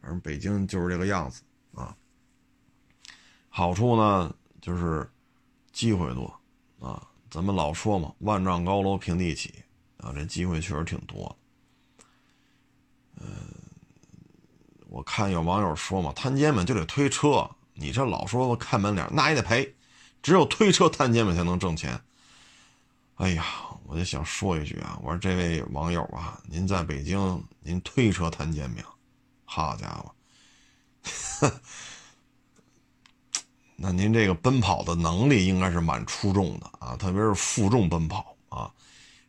[0.00, 1.42] 反正北京就是这个样子
[1.74, 1.94] 啊。
[3.50, 5.06] 好处呢就是
[5.70, 6.40] 机会多，
[6.78, 9.54] 啊，咱们老说嘛，万丈高楼平地起，
[9.98, 12.04] 啊，这机会确实挺多的。
[13.22, 13.28] 嗯，
[14.88, 17.48] 我看有网友说嘛，摊煎饼就得推车。
[17.74, 19.74] 你这老说看门脸，那也得赔。
[20.22, 21.98] 只有推车摊煎饼才能挣钱。
[23.14, 23.44] 哎呀，
[23.84, 28.84] 我就想说一句啊，我说这位网友啊，您在北京您推车摊煎饼，
[29.44, 30.14] 好家伙，
[33.82, 38.70] 那您这个奔跑的能力应该是蛮出众的啊，特别是负重奔跑啊，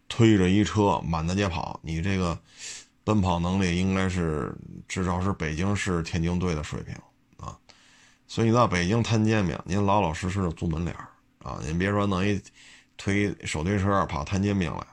[0.10, 2.38] 推着一车满大街跑，你这个
[3.06, 4.54] 奔跑能力应该是
[4.90, 6.94] 至少是北京市田径队的水平
[7.38, 7.58] 啊。
[8.28, 10.94] 所以你到北京摊煎饼，您老老实实的租门脸
[11.44, 11.58] 啊！
[11.64, 12.38] 您别说弄一
[12.98, 14.86] 推手推车跑摊煎饼来，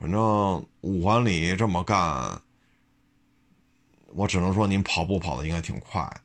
[0.00, 2.42] 反正五环里这么干，
[4.08, 6.20] 我只能说您跑步跑的应该挺快的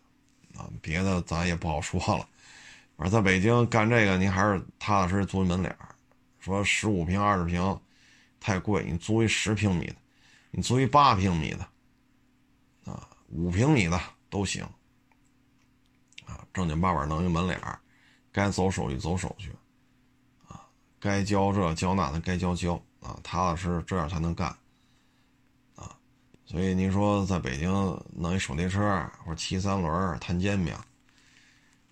[0.58, 0.70] 啊！
[0.82, 2.28] 别的咱也不好说了。
[2.98, 5.78] 反正在北京干这个，您还是踏踏实实租一门脸
[6.40, 7.80] 说十五平、二十平
[8.40, 9.96] 太贵，你租一十平米的，
[10.52, 14.68] 你租一八平米的，啊，五平米的都行。
[16.26, 17.58] 啊，正经八百弄一门脸
[18.34, 19.50] 该走手续走手续，
[20.48, 20.68] 啊，
[21.00, 24.54] 该交这交那的该交交啊，踏踏实实这样才能干，
[26.48, 27.70] 所以您说在北京
[28.16, 28.82] 弄一手推车
[29.24, 30.74] 或者骑三轮摊煎饼，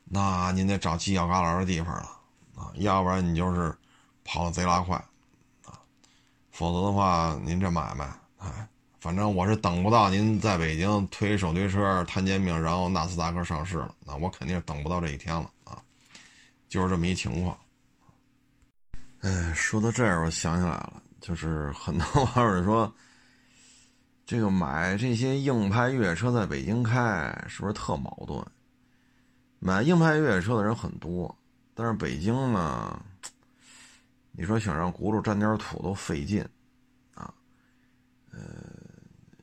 [0.05, 2.09] 那您得找犄角旮旯的地方了
[2.55, 3.75] 啊，要不然你就是
[4.23, 4.95] 跑的贼拉快，
[5.65, 5.77] 啊，
[6.51, 8.67] 否则的话您这买卖，哎。
[9.01, 15.77] 反正我是等不到您在北京推手推车摊煎饼，然后纳斯达克上市了，那我肯定等不到这一天了啊！
[16.67, 17.55] 就是这么一情况。
[19.19, 22.91] 哎，说到这儿，我想起来了，就是很多网友说，
[24.25, 28.43] 这个买这些硬派越野车在北京开，是不是特矛盾？
[29.59, 31.33] 买硬派越野车的人很多，
[31.73, 32.99] 但是北京呢，
[34.31, 36.43] 你说想让轱辘沾点土都费劲
[37.13, 37.33] 啊，
[38.31, 38.39] 呃。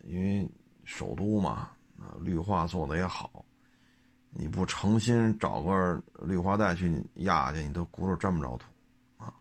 [0.05, 0.47] 因为
[0.85, 1.71] 首都嘛，
[2.21, 3.43] 绿化做的也好，
[4.31, 8.67] 你不诚心找个绿化带去压去，你都轱辘沾不着土，
[9.17, 9.33] 啊，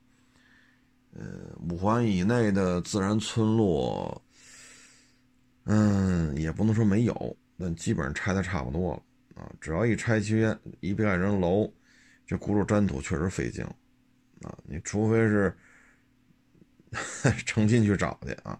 [1.13, 4.21] 呃，五环以内的自然村落，
[5.65, 11.71] 嗯，也不能说没有，但基本上拆的差不多了，啊，只要一拆迁一盖成楼，
[12.25, 13.63] 这轱辘粘土确实费劲，
[14.41, 15.55] 啊，你除非是
[17.45, 18.59] 诚心去找去啊。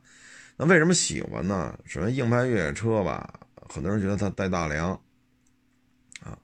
[0.58, 1.78] 那为什么喜欢呢？
[1.86, 4.92] 首先，硬派越野车吧，很多人觉得它带大梁，
[6.24, 6.38] 啊，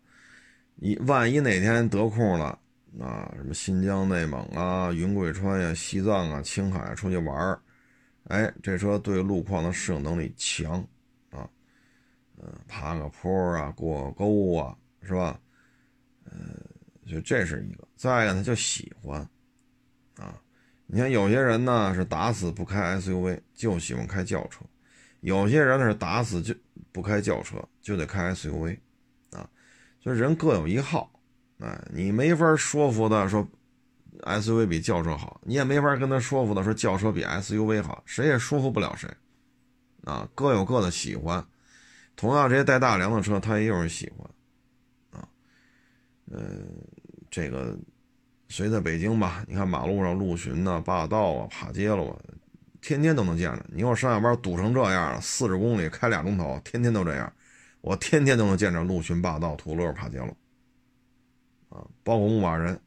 [0.76, 2.58] 你万一哪天得空了，
[3.00, 7.62] 啊，什么新疆、内蒙啊、云贵川呀、西藏啊、青海出去玩儿，
[8.28, 10.80] 哎，这车对路况的适应能力强，
[11.30, 11.50] 啊，
[12.38, 15.40] 嗯，爬个坡啊，过个沟啊，是吧？
[16.26, 16.60] 嗯，
[17.06, 17.88] 就这是一个。
[17.96, 19.22] 再一个，他就喜欢，
[20.18, 20.42] 啊。
[20.90, 24.64] 你看，有些人呢是打死不开 SUV，就喜欢开轿车；
[25.20, 26.56] 有些人呢是打死就
[26.94, 28.78] 不开轿车，就得开 SUV，
[29.32, 29.50] 啊，
[30.00, 31.20] 所以人各有一好，
[31.60, 33.46] 哎，你没法说服他说
[34.24, 39.10] SUV 比轿车好，你也没法跟他说服他说轿车比 SUV 好，谁也说服不了谁，
[40.06, 41.46] 啊，各有各的喜欢。
[42.16, 45.28] 同样，这些带大梁的车，他也有人喜欢，啊，
[46.32, 46.68] 嗯，
[47.30, 47.78] 这个。
[48.50, 52.18] 所以在北京吧，你看马路上陆巡呐、霸道啊、帕杰罗，
[52.80, 53.66] 天天都能见着。
[53.74, 57.34] 你我上下班堵成这样了，四十公里开俩钟头，天天都这样，
[57.82, 60.28] 我天天都能见着陆巡、霸道、途乐、帕杰罗，
[61.68, 62.80] 啊，包括牧马人，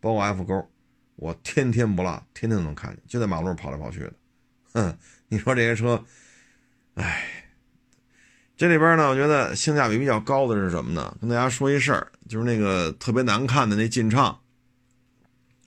[0.00, 0.70] 包括 F 勾，
[1.16, 4.12] 我天天不落，天天都能看见，就在马路上跑来跑去的。
[4.72, 4.96] 哼，
[5.28, 6.02] 你说这些车，
[6.94, 7.44] 哎，
[8.56, 11.16] 这里边呢，我觉得性价比比较高的是什么呢？
[11.20, 14.38] 跟大家说一事儿，就是那个特别难看的那劲畅。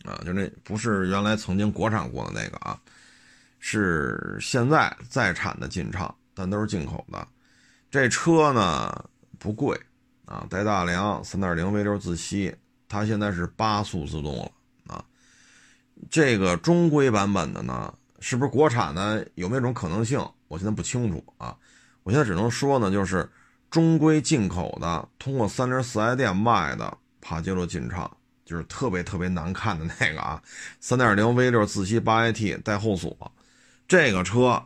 [0.06, 2.78] 啊，就那不是原来曾经国产过的那个啊，
[3.60, 7.26] 是现在在产的劲畅，但都是进口的。
[7.90, 9.10] 这车呢
[9.40, 9.80] 不贵
[10.26, 12.54] 啊，带大梁，3.0 V6 自吸，
[12.94, 14.52] 它现在是八速自动了
[14.86, 15.04] 啊。
[16.12, 19.28] 这个中规版本的呢，是不是国产的？
[19.34, 20.20] 有没有种可能性？
[20.48, 21.58] 我现在不清楚啊。
[22.04, 23.28] 我现在只能说呢，就是
[23.72, 28.10] 中规进口的，通过 4S 店卖的帕杰罗劲畅。
[28.46, 30.40] 就是特别特别难看的那个啊，
[30.82, 33.32] 三点零 V 六自吸八 AT 带后锁，
[33.88, 34.62] 这个车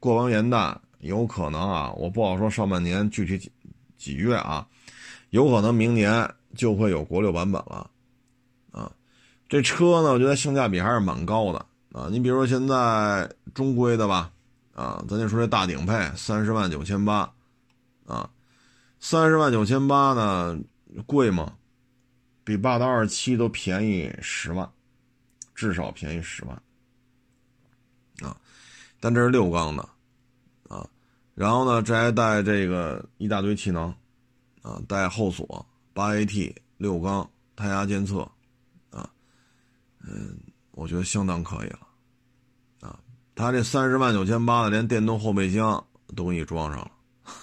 [0.00, 3.52] 过完元旦有可能啊，我不好说上半年具体几
[3.96, 4.66] 几月啊，
[5.30, 7.90] 有可能明年就会有国六版本了，
[8.72, 8.90] 啊，
[9.48, 12.08] 这车呢，我觉得性价比还是蛮高的啊。
[12.10, 14.32] 你比如说现在中规的吧，
[14.74, 17.32] 啊，咱就说这大顶配三十万九千八，
[18.06, 18.30] 啊，
[19.00, 20.58] 三十万九千八呢
[21.06, 21.54] 贵吗？
[22.44, 24.70] 比霸道二七都便宜十万，
[25.54, 26.62] 至少便宜十万，
[28.22, 28.34] 啊，
[29.00, 29.86] 但这是六缸的，
[30.66, 30.88] 啊，
[31.34, 33.94] 然后呢，这还带这个一大堆气囊，
[34.62, 35.66] 啊，带后锁，
[35.98, 38.20] 八 AT 六缸，胎压监测，
[38.90, 39.10] 啊，
[39.98, 40.38] 嗯，
[40.70, 41.80] 我觉得相当可以了，
[42.80, 43.00] 啊，
[43.34, 45.84] 它这三十万九千八的连电动后备箱
[46.14, 46.88] 都给你装上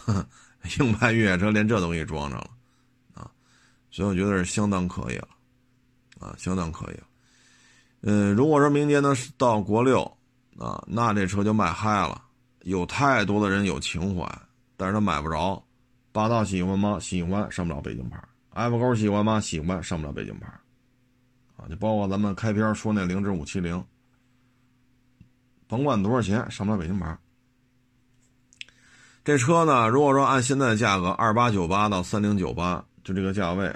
[0.07, 0.25] 了，
[0.79, 2.49] 硬派越野车连这都给你装上了。
[3.13, 3.29] 啊
[3.91, 5.27] 所以我觉得是相当可以了，
[6.21, 7.03] 啊，相当可以了。
[8.03, 10.01] 嗯，如果说明年能到国六，
[10.57, 12.23] 啊，那这车就卖嗨了。
[12.61, 14.25] 有太多的人有情怀，
[14.77, 15.61] 但是他买不着。
[16.13, 16.97] 霸道喜欢吗？
[17.01, 18.17] 喜欢，上不了北京牌。
[18.55, 19.39] F 勾喜欢吗？
[19.41, 20.47] 喜欢，上不了北京牌。
[21.57, 23.83] 啊，就包括咱们开篇说那凌志五七零，
[25.67, 27.17] 甭管多少钱，上不了北京牌。
[29.25, 33.75] 这车呢，如果说按现在的价格，二八九八到三零九八，就这个价位。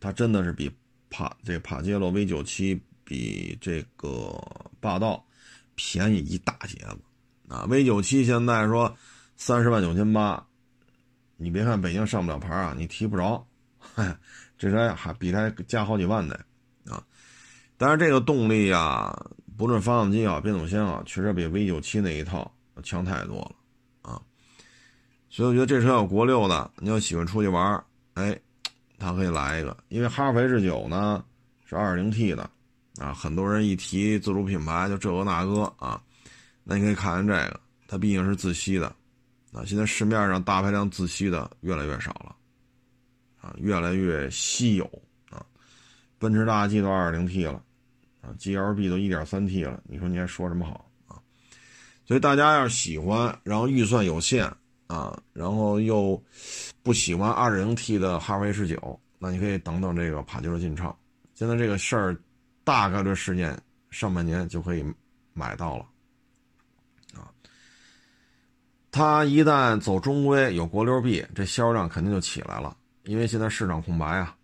[0.00, 0.70] 它真的是比
[1.08, 4.38] 帕这帕杰罗 V 九七比这个
[4.80, 5.24] 霸道
[5.74, 6.98] 便宜一大截子
[7.48, 8.94] 啊！V 九七现在说
[9.36, 10.46] 三十万九千八，
[11.36, 13.46] 你别看北京上不了牌啊，你提不着，
[14.58, 16.34] 这车还比它加好几万的
[16.88, 17.02] 啊！
[17.76, 19.14] 但是这个动力啊，
[19.56, 22.50] 不论发动机啊、变速箱啊，确实比 V 九七那一套
[22.82, 24.20] 强太多了啊！
[25.28, 27.82] 所以我觉得这车要国六的，你要喜欢出去玩，
[28.14, 28.38] 哎。
[29.02, 31.24] 它可以来一个，因为哈弗 H 九呢
[31.64, 32.50] 是 2.0T 的，
[32.98, 35.98] 啊，很多人一提自主品牌就这个那个啊，
[36.62, 38.88] 那你可以看看这个，它毕竟是自吸的，
[39.54, 42.36] 啊，现在市面上大排量自吸的越来越少了，
[43.40, 44.84] 啊，越来越稀有
[45.30, 45.44] 啊，
[46.18, 47.62] 奔驰大 G 都 2.0T 了，
[48.20, 51.18] 啊，GLB 都 1.3T 了，你说你还说什么好啊？
[52.04, 54.50] 所以大家要是喜欢，然后预算有限。
[54.90, 56.20] 啊，然后又
[56.82, 60.92] 不喜欢二点零 T 的哈弗 H 九，那你可以等等这个帕杰罗劲畅。
[61.32, 62.20] 现在这个事儿
[62.64, 63.56] 大概率事件
[63.92, 64.84] 上半年就可以
[65.32, 65.86] 买到了。
[67.14, 67.30] 啊，
[68.90, 72.76] 它一旦走中规有国六 B，这销量肯定就起来了，
[73.10, 74.36] 因为现在市场空白啊，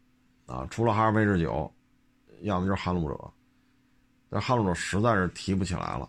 [0.46, 1.72] 啊，除了哈弗 H 九，
[2.40, 3.32] 要么就是撼路者，
[4.28, 6.08] 但撼路者实在是提不起来了，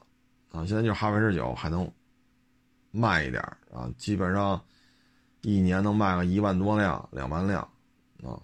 [0.51, 1.89] 啊，现在就是哈弗 H 九还能。
[2.89, 4.60] 卖一点啊，基本上
[5.41, 7.62] 一年能卖个一万多辆、两万辆
[8.24, 8.41] 啊。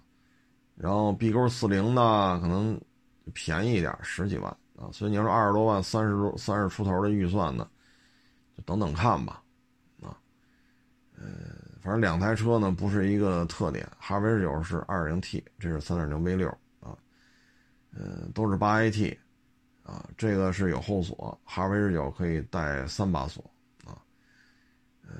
[0.76, 2.78] 然后 B 勾四零呢，可能
[3.32, 4.92] 便宜一点，十几万啊。
[4.92, 7.68] 所以你要说二十多万、三十多、三十出头的预算呢，
[8.56, 9.42] 就等等看吧
[10.02, 10.14] 啊。
[11.16, 11.26] 呃，
[11.84, 16.48] 反正两台车呢不是一个特点，哈弗 H 九是二点零 T，这是三点零 V 六
[16.80, 16.96] 啊，
[17.94, 19.14] 呃，都是八 AT
[19.82, 20.02] 啊。
[20.16, 23.44] 这个是有后锁，哈弗 H 九可以带三把锁
[23.84, 24.00] 啊。
[25.06, 25.12] 呃，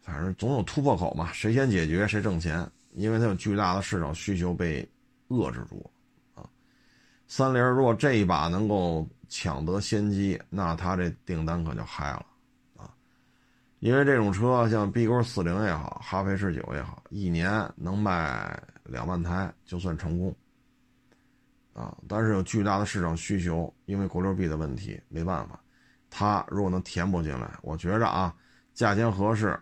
[0.00, 4.88] 反正总有突破口嘛，谁先解决谁挣钱，因为它有巨大的市场需求被
[5.26, 5.90] 遏制住
[6.36, 6.48] 啊。
[7.26, 12.24] 三菱如果这一把能够抢得先机，那它这订单可就嗨了。
[13.84, 20.34] 因为这种车像 B 勾四零也好，哈弗 H 九也好，一年能卖两万台就算成功
[21.74, 21.94] 啊。
[22.08, 25.60] 但是有巨大的市场需求，因为国六 B 的问题，没办法。
[26.08, 28.34] 它如果能填补进来，我觉着啊，
[28.72, 29.60] 价钱合适，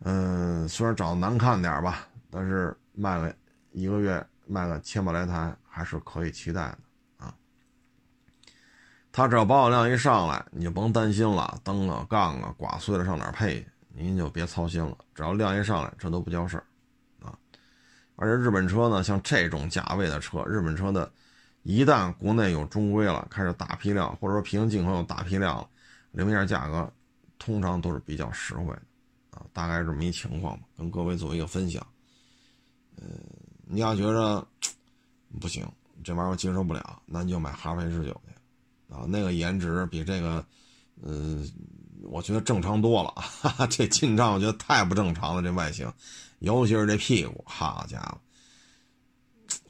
[0.00, 3.34] 嗯，虽然长得难看点吧，但是卖个
[3.72, 6.78] 一个月卖个千把来台还是可以期待的
[9.10, 9.12] 啊。
[9.12, 14.96] 它只要保有量一上来，你就甭担心了，灯啊、杠啊刮碎了上哪配去，您就别操心了。
[15.14, 16.64] 只要量一上来，这都不叫事儿
[17.22, 17.36] 啊。
[18.16, 21.10] 而且日本车呢，像这种价位的车，日本车的。
[21.62, 25.68] 一旦国内有中规了，开始大批量，或者说平行进口有大批量了，
[26.10, 26.90] 零件价格
[27.38, 28.82] 通常都是比较实惠的，
[29.32, 31.86] 啊，大概这么一情况吧，跟各位做一个分享。
[32.96, 33.06] 嗯，
[33.66, 34.42] 你要觉着
[35.38, 35.70] 不行，
[36.02, 38.18] 这玩意儿我接受不了，那你就买哈弗 H 九，
[38.90, 40.44] 啊，那个颜值比这个，
[41.02, 41.48] 嗯，
[42.02, 43.10] 我觉得正常多了。
[43.16, 45.90] 哈哈，这进账我觉得太不正常了，这外形，
[46.40, 48.18] 尤其是这屁股，好家伙！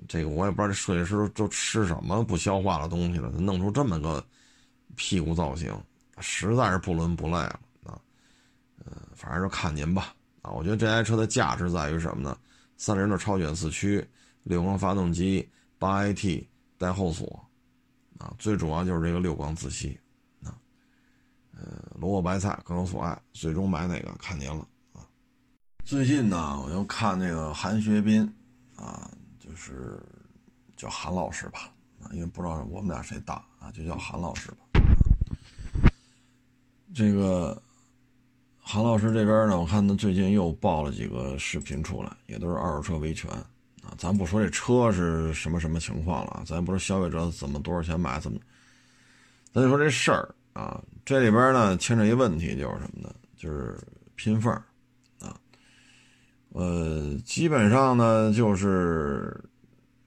[0.08, 4.24] 这个我也不知道这设计师都吃什么不消化的东西了，弄出这么个
[4.96, 5.72] 屁股造型，
[6.18, 8.00] 实在是不伦不类了啊！
[8.84, 10.50] 呃，反正就看您吧啊！
[10.50, 12.36] 我觉得这台车的价值在于什么呢？
[12.76, 14.06] 三菱的超卷四驱，
[14.42, 15.46] 六缸发动机，
[15.78, 16.46] 八 AT
[16.78, 17.46] 带后锁
[18.20, 19.98] 啊，最主要就是这个六缸自吸
[20.44, 20.52] 啊。
[21.52, 25.00] 呃，萝卜白菜各有所爱，最终买哪个看您了啊！
[25.84, 28.30] 最近呢，我又看那个韩学斌，
[28.76, 29.98] 啊，就是
[30.76, 34.56] 叫韩老师吧，啊，因为不知道我们俩谁大啊，就叫韩老师吧。
[36.94, 37.60] 这个
[38.58, 43.30] 韩老师这边呢，我看他最近又爆了几个视频出来，也都是二手车维权
[43.98, 48.38] 咱不说这车是什么什么情况了，咱也不说消费者怎么多少钱买怎么，
[49.52, 53.14] 咱就说这事儿啊，这里边呢牵扯一问题就是什么呢？
[53.36, 53.78] 就是
[54.14, 54.52] 拼缝
[55.20, 55.38] 啊。
[56.50, 59.42] 呃，基本上呢，就是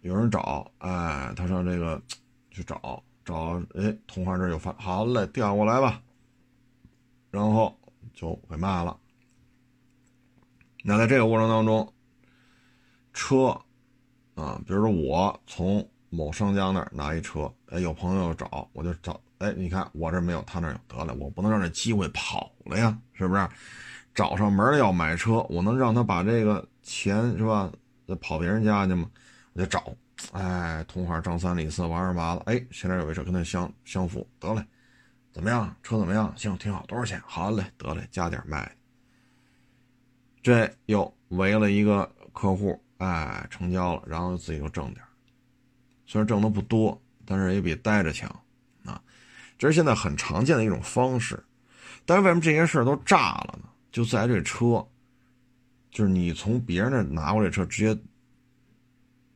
[0.01, 2.01] 有人找，哎，他上这个
[2.51, 6.01] 去找找，哎，同行这有发，好嘞，调过来吧，
[7.31, 7.75] 然后
[8.13, 8.97] 就给卖了。
[10.83, 11.93] 那在这个过程当中，
[13.13, 13.57] 车
[14.35, 23.47] 啊，比如说我从某商家那儿拿一车，哎，有朋友找，我就找，哎，你看我这没有，他那有，得了，我不能让这机会跑了呀，是不是？
[24.13, 27.71] 找上门要买车，我能让他把这个钱是吧？
[28.21, 29.09] 跑别人家去吗？
[29.53, 29.91] 我就找，
[30.33, 34.63] 哎，同行张三李四王二麻子，哎，现在有一车跟他相相符，得嘞，
[35.31, 35.75] 怎么样？
[35.81, 36.31] 车怎么样？
[36.35, 37.19] 行，挺好，多少钱？
[37.25, 38.71] 好嘞，得嘞，加点卖。
[40.43, 45.03] 这又围了一个客户，哎，成交了，然后自己又挣点，
[46.05, 48.29] 虽然挣的不多，但是也比待着强
[48.85, 49.01] 啊。
[49.57, 51.43] 这是现在很常见的一种方式，
[52.05, 53.69] 但是为什么这些事都炸了呢？
[53.91, 54.85] 就在这车，
[55.91, 57.93] 就是你从别人那拿过来车，直接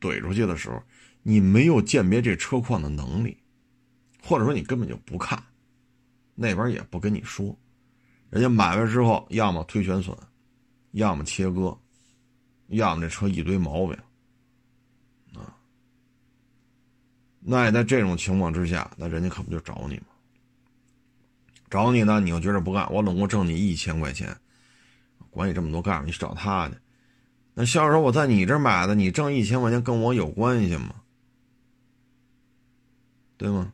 [0.01, 0.82] 怼出去的时候，
[1.22, 3.38] 你没有鉴别这车况的能力，
[4.24, 5.41] 或者说你根本就不看，
[6.36, 7.55] 那边也不跟你说，
[8.30, 10.18] 人家买完之后，要么推全损，
[10.91, 11.78] 要么切割，
[12.68, 13.97] 要么这车一堆毛病，
[15.34, 15.55] 啊，
[17.39, 20.07] 那也在这种情况之下，那人家可不就找你吗？
[21.70, 24.36] 找你呢，你又觉着不干，我总共挣你一千块钱。
[25.30, 26.05] 管你这么多干？
[26.05, 26.76] 你去找他去。
[27.53, 30.95] 那销售，我在你这买的，你挣一千块钱跟我有关系吗？
[33.38, 33.72] 对吗？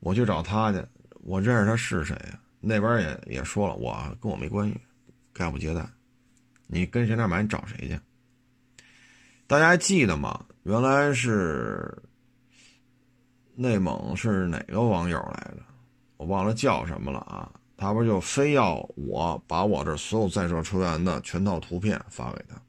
[0.00, 0.84] 我去找他去，
[1.22, 2.40] 我认识他是谁呀？
[2.60, 4.80] 那边也也说了，我跟我没关系，
[5.32, 5.88] 概不接待。
[6.66, 7.98] 你跟谁那买，你找谁去？
[9.46, 10.44] 大家还记得吗？
[10.64, 11.96] 原来是
[13.54, 15.62] 内蒙是哪个网友来着？
[16.16, 17.50] 我忘了叫什么了啊？
[17.76, 22.60] 他不就非要我把我这所有在售车源的全套图片发给他，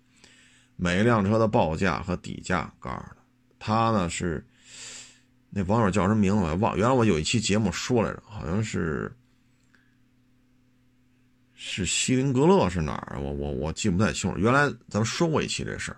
[0.76, 3.16] 每一辆车的报价和底价告诉他。
[3.60, 4.46] 他呢是
[5.50, 9.12] 那网友叫什么名字我也忘，原来我有一期节目说来着，好像是
[11.56, 13.20] 是锡林格勒是哪儿？
[13.20, 14.38] 我我我记不太清楚。
[14.38, 15.98] 原来咱们说过一期这事儿，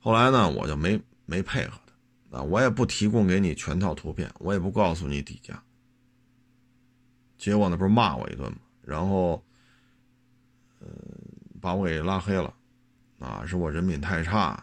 [0.00, 1.78] 后来呢我就没没配合
[2.30, 5.62] 他啊，我也不提供给你全套图片，我也不告诉你底价。
[7.36, 8.58] 结果呢，不是骂我一顿吗？
[8.82, 9.42] 然后，
[10.78, 10.86] 呃，
[11.60, 12.52] 把我给拉黑了，
[13.18, 14.62] 啊，是我人品太差，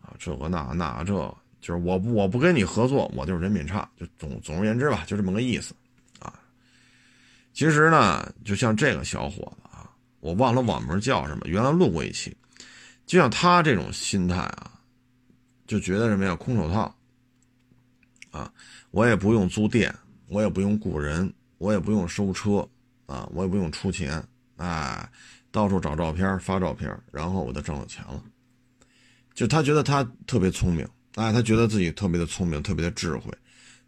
[0.00, 1.12] 啊，这个那那这，
[1.60, 5.74] 就是我不我不跟你合作，我就是人品差，就总总而言之吧，就这么个意思，
[6.18, 6.38] 啊。
[7.52, 9.90] 其实呢，就像这个小伙子啊，
[10.20, 12.36] 我忘了网名叫什么，原来录过一期，
[13.10, 14.78] 就像他这种心态啊，
[15.66, 16.94] 就觉得什么呀，空手套，
[18.30, 18.52] 啊，
[18.92, 19.92] 我也不用租店，
[20.28, 21.34] 我也不用雇人。
[21.58, 22.66] 我也不用收车，
[23.06, 24.22] 啊，我也不用出钱，
[24.58, 25.10] 哎，
[25.50, 28.22] 到处找照片发照片，然后我就挣了钱了。
[29.34, 33.28] 就他觉得他特别聪明，哎，他觉得自己特别的聪明，特别的智慧。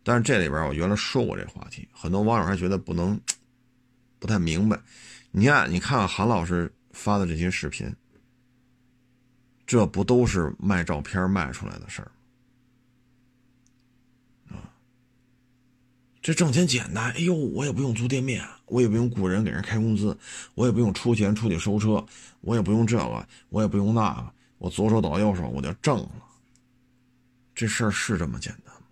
[0.02, 3.18] 但是这里边我原来说过这话题，很多网友还觉得不能，
[4.18, 4.76] 不太明白。
[5.30, 7.88] 你看，你看韩老师发的这些视频，
[9.72, 12.12] 这不都是卖照片卖出来的事儿
[14.54, 14.68] 啊？
[16.20, 20.14] 这挣钱简单，哎呦，我也不用租店面，我也不用雇人给人开工资，
[20.54, 22.04] 我也不用出钱出去收车，
[22.42, 26.10] 我也不用这个，我也不用那个，我左手倒右手我就挣了。
[27.54, 28.82] 这事儿是这么简单吗？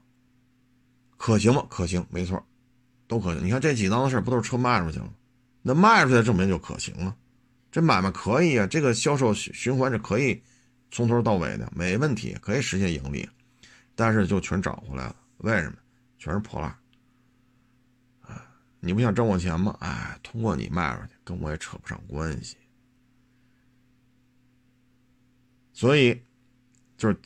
[1.19, 1.63] 可行吗？
[1.69, 2.43] 可行，没错，
[3.07, 3.45] 都可行。
[3.45, 5.13] 你看这几档子事不都是车卖出去了？
[5.61, 7.15] 那卖出去证明就可行了，
[7.71, 10.43] 这买卖可以啊，这个销售循环是可以
[10.91, 13.29] 从头到尾的，没问题，可以实现盈利，
[13.95, 15.77] 但是就全找回来了，为什么？
[16.19, 16.71] 全是破烂。
[18.23, 18.47] 啊
[18.81, 19.77] 你不想挣我钱吗？
[19.81, 22.57] 哎，通过你卖出去，跟我也扯不上关系。
[25.73, 26.21] 所以，
[26.97, 27.17] 就是，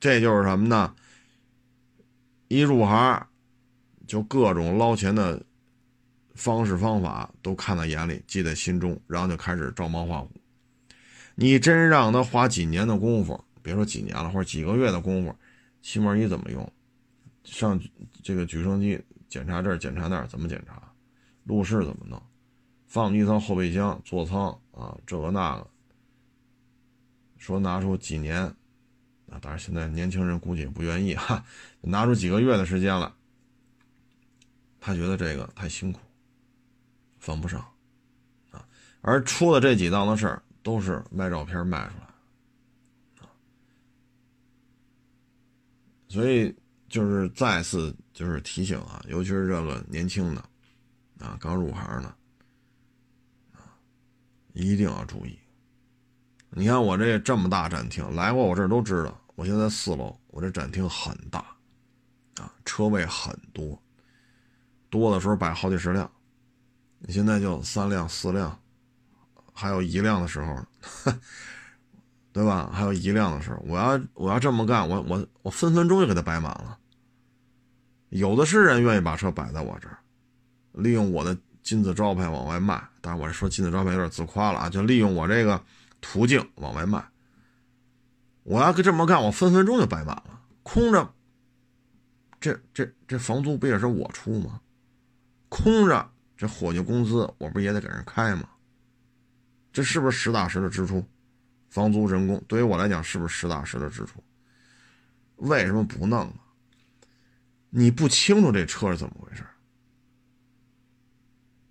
[0.00, 0.94] 这就是什么呢？
[2.48, 3.26] 一入行，
[4.06, 5.44] 就各种捞钱的
[6.34, 10.30] 方式方法都看在眼里，记在心中，然后就开始照猫画虎。
[11.36, 15.32] 你真让他花几年的功夫，别说几年了，或者几个月的功夫，
[15.80, 16.72] 气门仪怎么用？
[17.44, 17.80] 上
[18.24, 19.00] 这个举升机。
[19.28, 20.80] 检查这儿，检查那儿，怎么检查？
[21.44, 22.20] 路试怎么弄？
[22.86, 25.68] 放机舱、后备箱、座舱啊，这个那个，
[27.36, 28.42] 说拿出几年，
[29.28, 31.44] 啊，当然现在年轻人估计也不愿意哈，
[31.80, 33.14] 拿出几个月的时间了，
[34.80, 36.00] 他觉得这个太辛苦，
[37.18, 37.60] 犯不上，
[38.52, 38.64] 啊，
[39.02, 41.94] 而出的这几档子事儿都是卖照片卖出
[43.20, 43.28] 来，
[46.08, 46.52] 所以
[46.88, 50.40] 就是再次就是提醒啊，尤其是这个年轻的，
[51.20, 52.08] 啊，刚入行的，
[53.52, 53.78] 啊，
[54.54, 55.38] 一定要注意。
[56.50, 59.16] 你看我这这么大展厅，来过我这儿都知道。
[59.36, 61.38] 我现在四楼，我这展厅很大，
[62.40, 63.80] 啊，车位很多，
[64.90, 66.10] 多的时候摆好几十辆。
[66.98, 68.60] 你现在就三辆、四辆，
[69.56, 70.54] 还有一辆的时候，
[72.30, 72.70] 对吧？
[72.72, 76.78] 还有一辆的时候，我要我要这么干，我我我分分钟就给它摆满了。
[78.10, 79.98] 有的是人愿意把车摆在我这儿，
[80.72, 82.80] 利用我的金字招牌往外卖。
[83.00, 85.60] 当然，我说金字招牌有点自夸了啊，就利用我这个。
[86.02, 87.04] 途径往外卖，
[88.44, 91.10] 我要这么干，我分分钟就摆满了，空着。
[92.38, 94.60] 这这这房租不也是我出吗？
[95.48, 98.48] 空着，这伙计工资我不也得给人开吗？
[99.76, 101.06] 这是不是实打实的支出？
[101.68, 104.24] 房租、人工，对于我来讲，是不是实打实的支出？
[105.34, 106.32] 为什么不弄啊？
[107.68, 109.44] 你不清楚这车是怎么回事？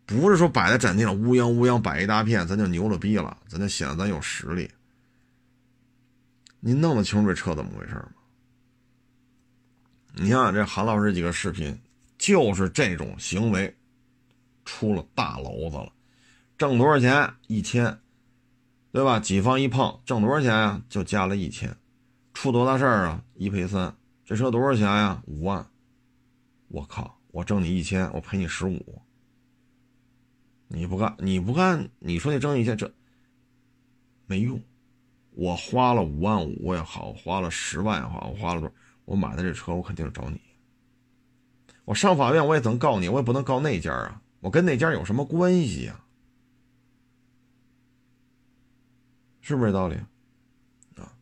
[0.05, 4.69] 不是说摆在展厅上乌泱乌泱摆一大片，咱就牛了逼了，咱就显得咱有实力。
[6.59, 8.11] 你弄得清楚这车怎么回事吗？
[10.13, 11.75] 你看这韩老师几个视频，
[12.19, 13.75] 就是这种行为
[14.63, 15.91] 出了大篓子了，
[16.57, 17.33] 挣多少钱？
[17.47, 17.99] 一千，
[18.91, 19.19] 对吧？
[19.19, 20.81] 几方一碰，挣多少钱呀？
[20.87, 21.75] 就加了一千，
[22.33, 23.23] 出多大事儿啊？
[23.35, 23.93] 一赔三，
[24.23, 25.21] 这车多少钱呀？
[25.27, 25.67] 五万，
[26.69, 29.01] 我靠，我挣你一千，我赔你十五。
[30.69, 32.89] 你不干，你不干，你说你挣一千，这
[34.25, 34.61] 没用。
[35.31, 38.75] 我花了五万五也好，花了十万也好，我花了多少？
[39.03, 40.39] 我买的这车，我肯定找你。
[41.83, 44.21] 我上法院我也能告你，我也不能告那家啊。
[44.39, 46.04] 我跟那家有什么关系呀？
[49.47, 49.95] 是不是这道理？
[50.95, 51.13] 啊，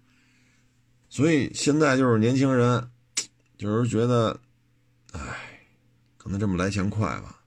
[1.09, 2.89] 所以现在就是年轻人，
[3.57, 4.39] 就是觉得，
[5.11, 5.19] 哎，
[6.17, 7.41] 可能这么来钱快吧。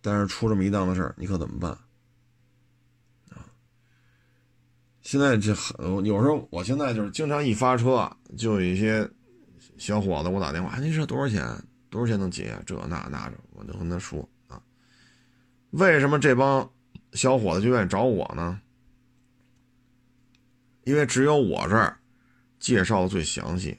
[0.00, 1.72] 但是出这么一档子事儿，你可怎么办？
[3.30, 3.44] 啊！
[5.02, 9.10] 现在这很有时候，我现在就是经常一发车，就有一些
[9.76, 11.44] 小伙子给我打电话：“您这多少钱？
[11.90, 12.56] 多少钱能结？
[12.64, 14.62] 这那那着？”我就跟他说：“啊，
[15.70, 16.70] 为什么这帮
[17.14, 18.60] 小伙子就愿意找我呢？
[20.88, 21.98] 因为只有我这儿
[22.58, 23.76] 介绍的最详细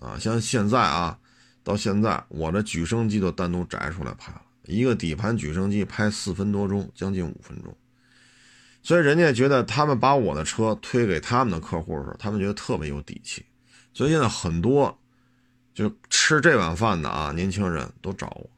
[0.00, 0.18] 啊！
[0.18, 1.16] 像现在啊，
[1.62, 7.72] 到现在我的举升机都单独摘出来拍了。”一个底盘举升机拍四分多钟，将近五分钟，
[8.82, 13.46] 所以人家觉得他们把我的车推给他们的客户的时候，他们觉得特别有底气。
[13.94, 15.00] 所以现在很多
[15.72, 18.50] 就吃这碗饭的啊，年轻人都找我。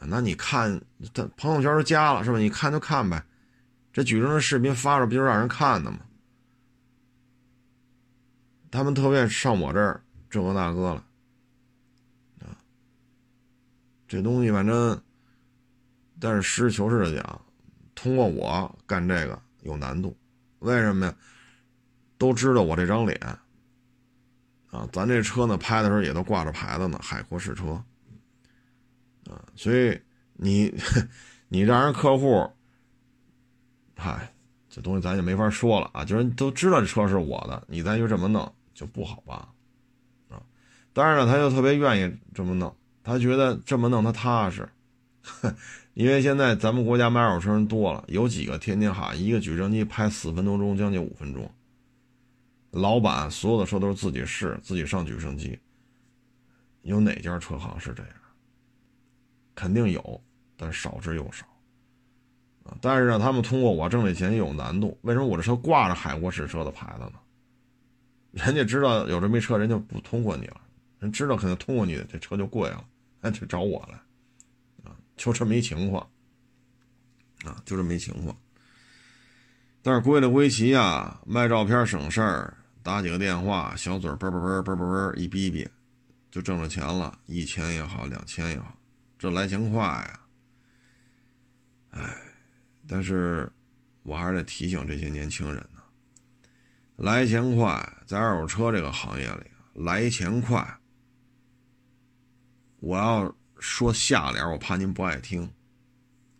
[0.00, 0.82] 那你看，
[1.14, 2.38] 他朋友圈都加了是吧？
[2.38, 3.24] 你看就看呗，
[3.92, 6.00] 这举升的视频发出不就让人看的吗？
[8.70, 11.04] 他们特别上我这儿这个那个了。
[12.40, 12.56] 啊
[14.06, 15.00] 这东西反正，
[16.18, 17.40] 但是实事求是的讲，
[17.94, 20.16] 通过我干这个有难度，
[20.58, 21.14] 为什么呀？
[22.18, 23.16] 都知道我这张脸，
[24.70, 27.72] 啊，咱这车呢拍的时候也都挂着牌子呢，海阔试车，
[29.30, 29.98] 啊，所以
[30.34, 30.74] 你
[31.48, 32.50] 你让人客户，
[33.96, 34.34] 嗨，
[34.68, 39.46] 这东西咱就没法说了啊，就是都知道这车是我的，你再就这么弄就不好吧？
[40.30, 40.40] 啊，
[40.94, 42.74] 当然了，他就特别愿意这么弄。
[43.04, 44.66] 他觉得这么弄他踏实，
[45.92, 51.50] 因为现在咱们国家买二手车人多了，有几个天天喊一个举升机拍四分多钟，将近五分钟。
[52.70, 55.58] 老板所有的车都是自己试，自己上举升机。
[56.80, 58.12] 有哪家车行是这样？
[59.54, 60.22] 肯定有，
[60.56, 61.44] 但少之又少。
[62.64, 64.98] 啊，但是呢，他们通过我挣这钱也有难度。
[65.02, 67.12] 为什么我这车挂着海阔试车的牌子呢？
[68.32, 70.60] 人家知道有这没车，人就不通过你了。
[70.98, 72.84] 人知道肯定通过你这车就贵了，
[73.22, 73.94] 哎，就找我来，
[74.84, 76.06] 啊，就这么一情况，
[77.44, 78.36] 啊，就这么一情况。
[79.82, 85.66] 但是归了归齐啊，卖照片省事儿，打几个电话，小嘴啵啵啵啵啵啵一逼逼，
[86.30, 88.76] 就挣了钱了，一千也好，两千也好，
[89.18, 90.20] 这来钱快呀。
[91.92, 92.14] 哎，
[92.86, 93.50] 但是
[94.02, 95.79] 我还是得提醒这些年轻人呢，
[97.00, 100.78] 来钱快，在二手车这个行业里，来钱快。
[102.80, 105.50] 我要说下联，我怕您不爱听。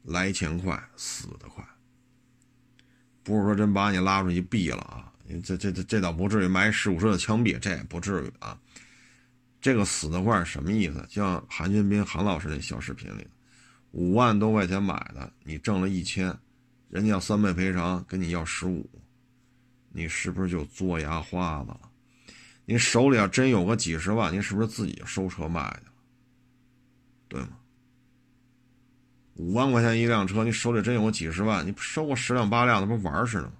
[0.02, 1.64] 来钱快，死得快。
[3.22, 5.10] 不是说真把你拉出去毙了啊，
[5.42, 8.58] 这这这这倒不至于埋十五车的枪毙，这也不至于啊。
[9.62, 11.02] 这个死的快什么意思？
[11.08, 13.26] 像韩军斌韩老师那小视频里，
[13.92, 16.38] 五万多块钱买的，你挣了一千，
[16.90, 18.86] 人家要三倍赔偿，跟你要十五，
[19.90, 21.80] 你是不是就作牙花子了？
[22.64, 25.92] 你手里要真有个几十万，你是不是自己收车卖去了？
[27.28, 27.58] 对吗？
[29.34, 33.52] 五万块钱一辆车，你手里真有个几十万，你收个十辆八辆，那不玩似的吗？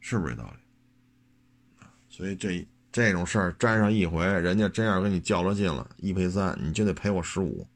[0.00, 1.86] 是不是这道理？
[2.08, 2.66] 所以这。
[2.92, 7.68] 这种事儿沾上一回，人家真要跟你较了劲了，一赔三，你就得赔我十五。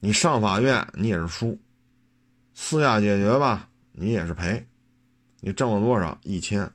[0.00, 1.60] 你上法院你也是输，
[2.54, 4.66] 私下解决吧，你也是赔。
[5.40, 6.18] 你挣了多少？
[6.22, 6.70] 一千。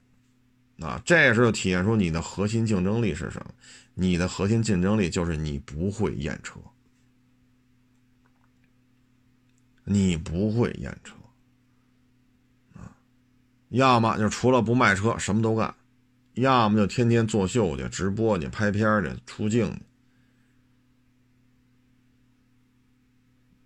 [0.80, 3.52] 啊，这时候体现出你的核心竞争力是什么？
[3.96, 6.60] 你的核心竞争力就是你不会验车，
[9.84, 11.16] 你不会验车。
[12.76, 12.96] 啊，
[13.70, 15.74] 要么就除了不卖车，什么都干。
[16.34, 19.82] 要么就天天作秀去、直播去、拍片去、出镜。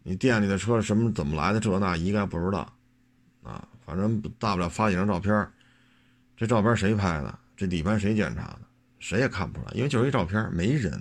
[0.03, 1.59] 你店里的车什么怎么来的？
[1.59, 2.73] 这那一概不知道，
[3.91, 5.45] 反正大不了发几张照片。
[6.37, 7.39] 这照片谁拍的？
[7.57, 8.61] 这底盘谁检查的？
[8.99, 10.93] 谁也看不出来，因为就是一照片，没人。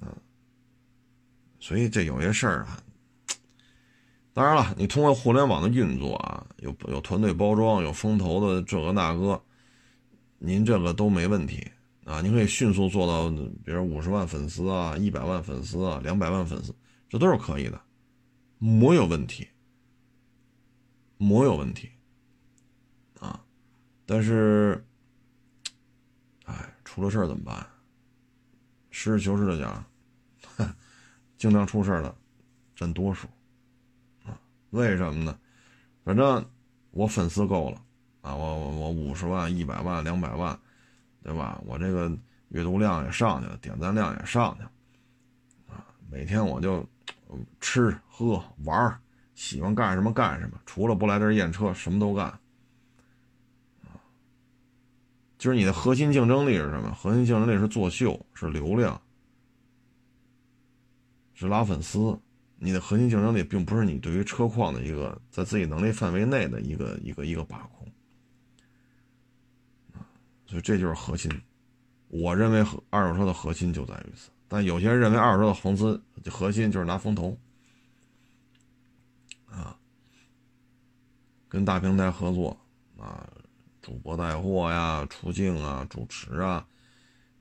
[0.00, 0.10] 啊，
[1.60, 2.82] 所以这有些事儿啊，
[4.32, 9.40] 当然了，你通过互联网的运作啊，有有团队包装，有风投的这个那个。
[10.38, 11.66] 您这个都没问题
[12.04, 12.20] 啊！
[12.20, 13.30] 您可以迅速做到，
[13.64, 16.74] 比如五十万粉丝啊、一百万粉丝啊、两百万粉丝，
[17.08, 17.80] 这都是可以的，
[18.58, 19.48] 没有问题，
[21.24, 21.90] 膜有问题
[23.18, 23.42] 啊！
[24.04, 24.84] 但是，
[26.44, 26.54] 哎，
[26.84, 27.66] 出了事儿怎么办？
[28.90, 29.84] 实事求是的讲，
[31.38, 32.14] 经常出事儿的
[32.76, 33.26] 占多数
[34.24, 34.38] 啊！
[34.70, 35.38] 为什么呢？
[36.04, 36.44] 反正
[36.90, 37.80] 我粉丝够了。
[38.20, 40.58] 啊，我我我五十万、一百万、两百万，
[41.22, 41.60] 对吧？
[41.66, 42.10] 我这个
[42.48, 44.72] 阅读量也上去了，点赞量也上去了，
[45.68, 46.86] 啊，每天我就
[47.60, 49.00] 吃喝玩
[49.34, 52.38] 喜欢干什么干什么，除了不来这儿验车，什么都干。
[55.36, 56.94] 就是你的核心竞争力是什么？
[56.94, 59.00] 核心竞争力是作秀，是流量，
[61.34, 62.18] 是拉粉丝。
[62.56, 67.86] 你的核心竞争力并不是你对于车况的一个在自己能力范围内的一个一个一个把控。
[70.46, 71.30] 所以这就是核心，
[72.08, 74.30] 我认为二手车的核心就在于此。
[74.48, 77.36] 但有些人认为二手车的红资核心就是拿风投，
[79.50, 79.76] 啊，
[81.54, 82.56] 跟大平台合作
[82.98, 83.24] 啊，
[83.80, 86.66] 主播带货呀、出镜啊、主持啊，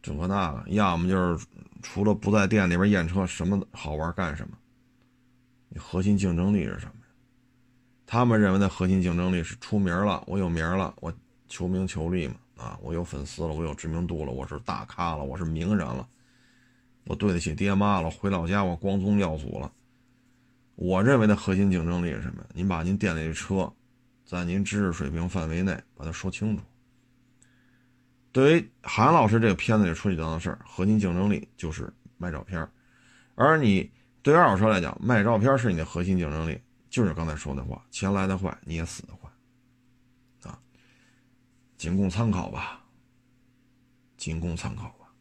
[0.04, 1.48] 这个那个，要么就是
[1.82, 4.56] 除了不在店里边验车，什么好玩干什么。
[5.68, 6.94] 你核心竞争力是什么？
[8.06, 11.12] 他们认为的核心竞争力是出名了，我有名了，我
[11.50, 12.36] 求名求利嘛。
[12.56, 16.08] 啊，我有粉丝了，我有知名度了，我是大咖了，我是名人了，
[17.06, 19.72] 我对得起爹妈了，回老家我光宗耀祖了。
[20.76, 22.44] 我认为的核心竞争力是什么？
[22.54, 23.74] 您把您店里的车，
[24.26, 26.64] 在您知识水平范围内把它说清楚。
[28.32, 32.68] 对于韩老师这个片子里涉及到的事儿，核心竞争力就是卖照片
[33.36, 36.60] 而你对二手车来讲，卖照片是你的核心竞争力，
[36.90, 39.30] 就是刚才说的话，钱来的快，你也死的快
[40.50, 40.60] 啊。
[41.78, 42.84] 仅供参考吧，
[44.18, 45.14] 仅供参考吧。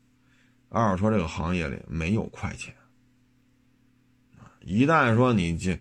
[0.68, 2.74] 二手车这个行业里没有快钱
[4.60, 5.72] 一旦说你这，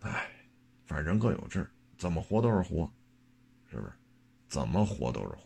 [0.00, 0.28] 哎，
[0.86, 1.70] 反正人各有志，
[2.00, 2.90] 怎么活都是活，
[3.70, 3.92] 是不是？
[4.48, 5.36] 怎么活都是活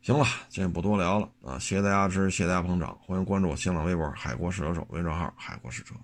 [0.00, 1.58] 行了，今天不多聊了啊！
[1.58, 5.94] 谢谢大家支持，谢谢大家捧场，欢迎关注我新浪微博“海阔试车手”微信号“海阔试车”。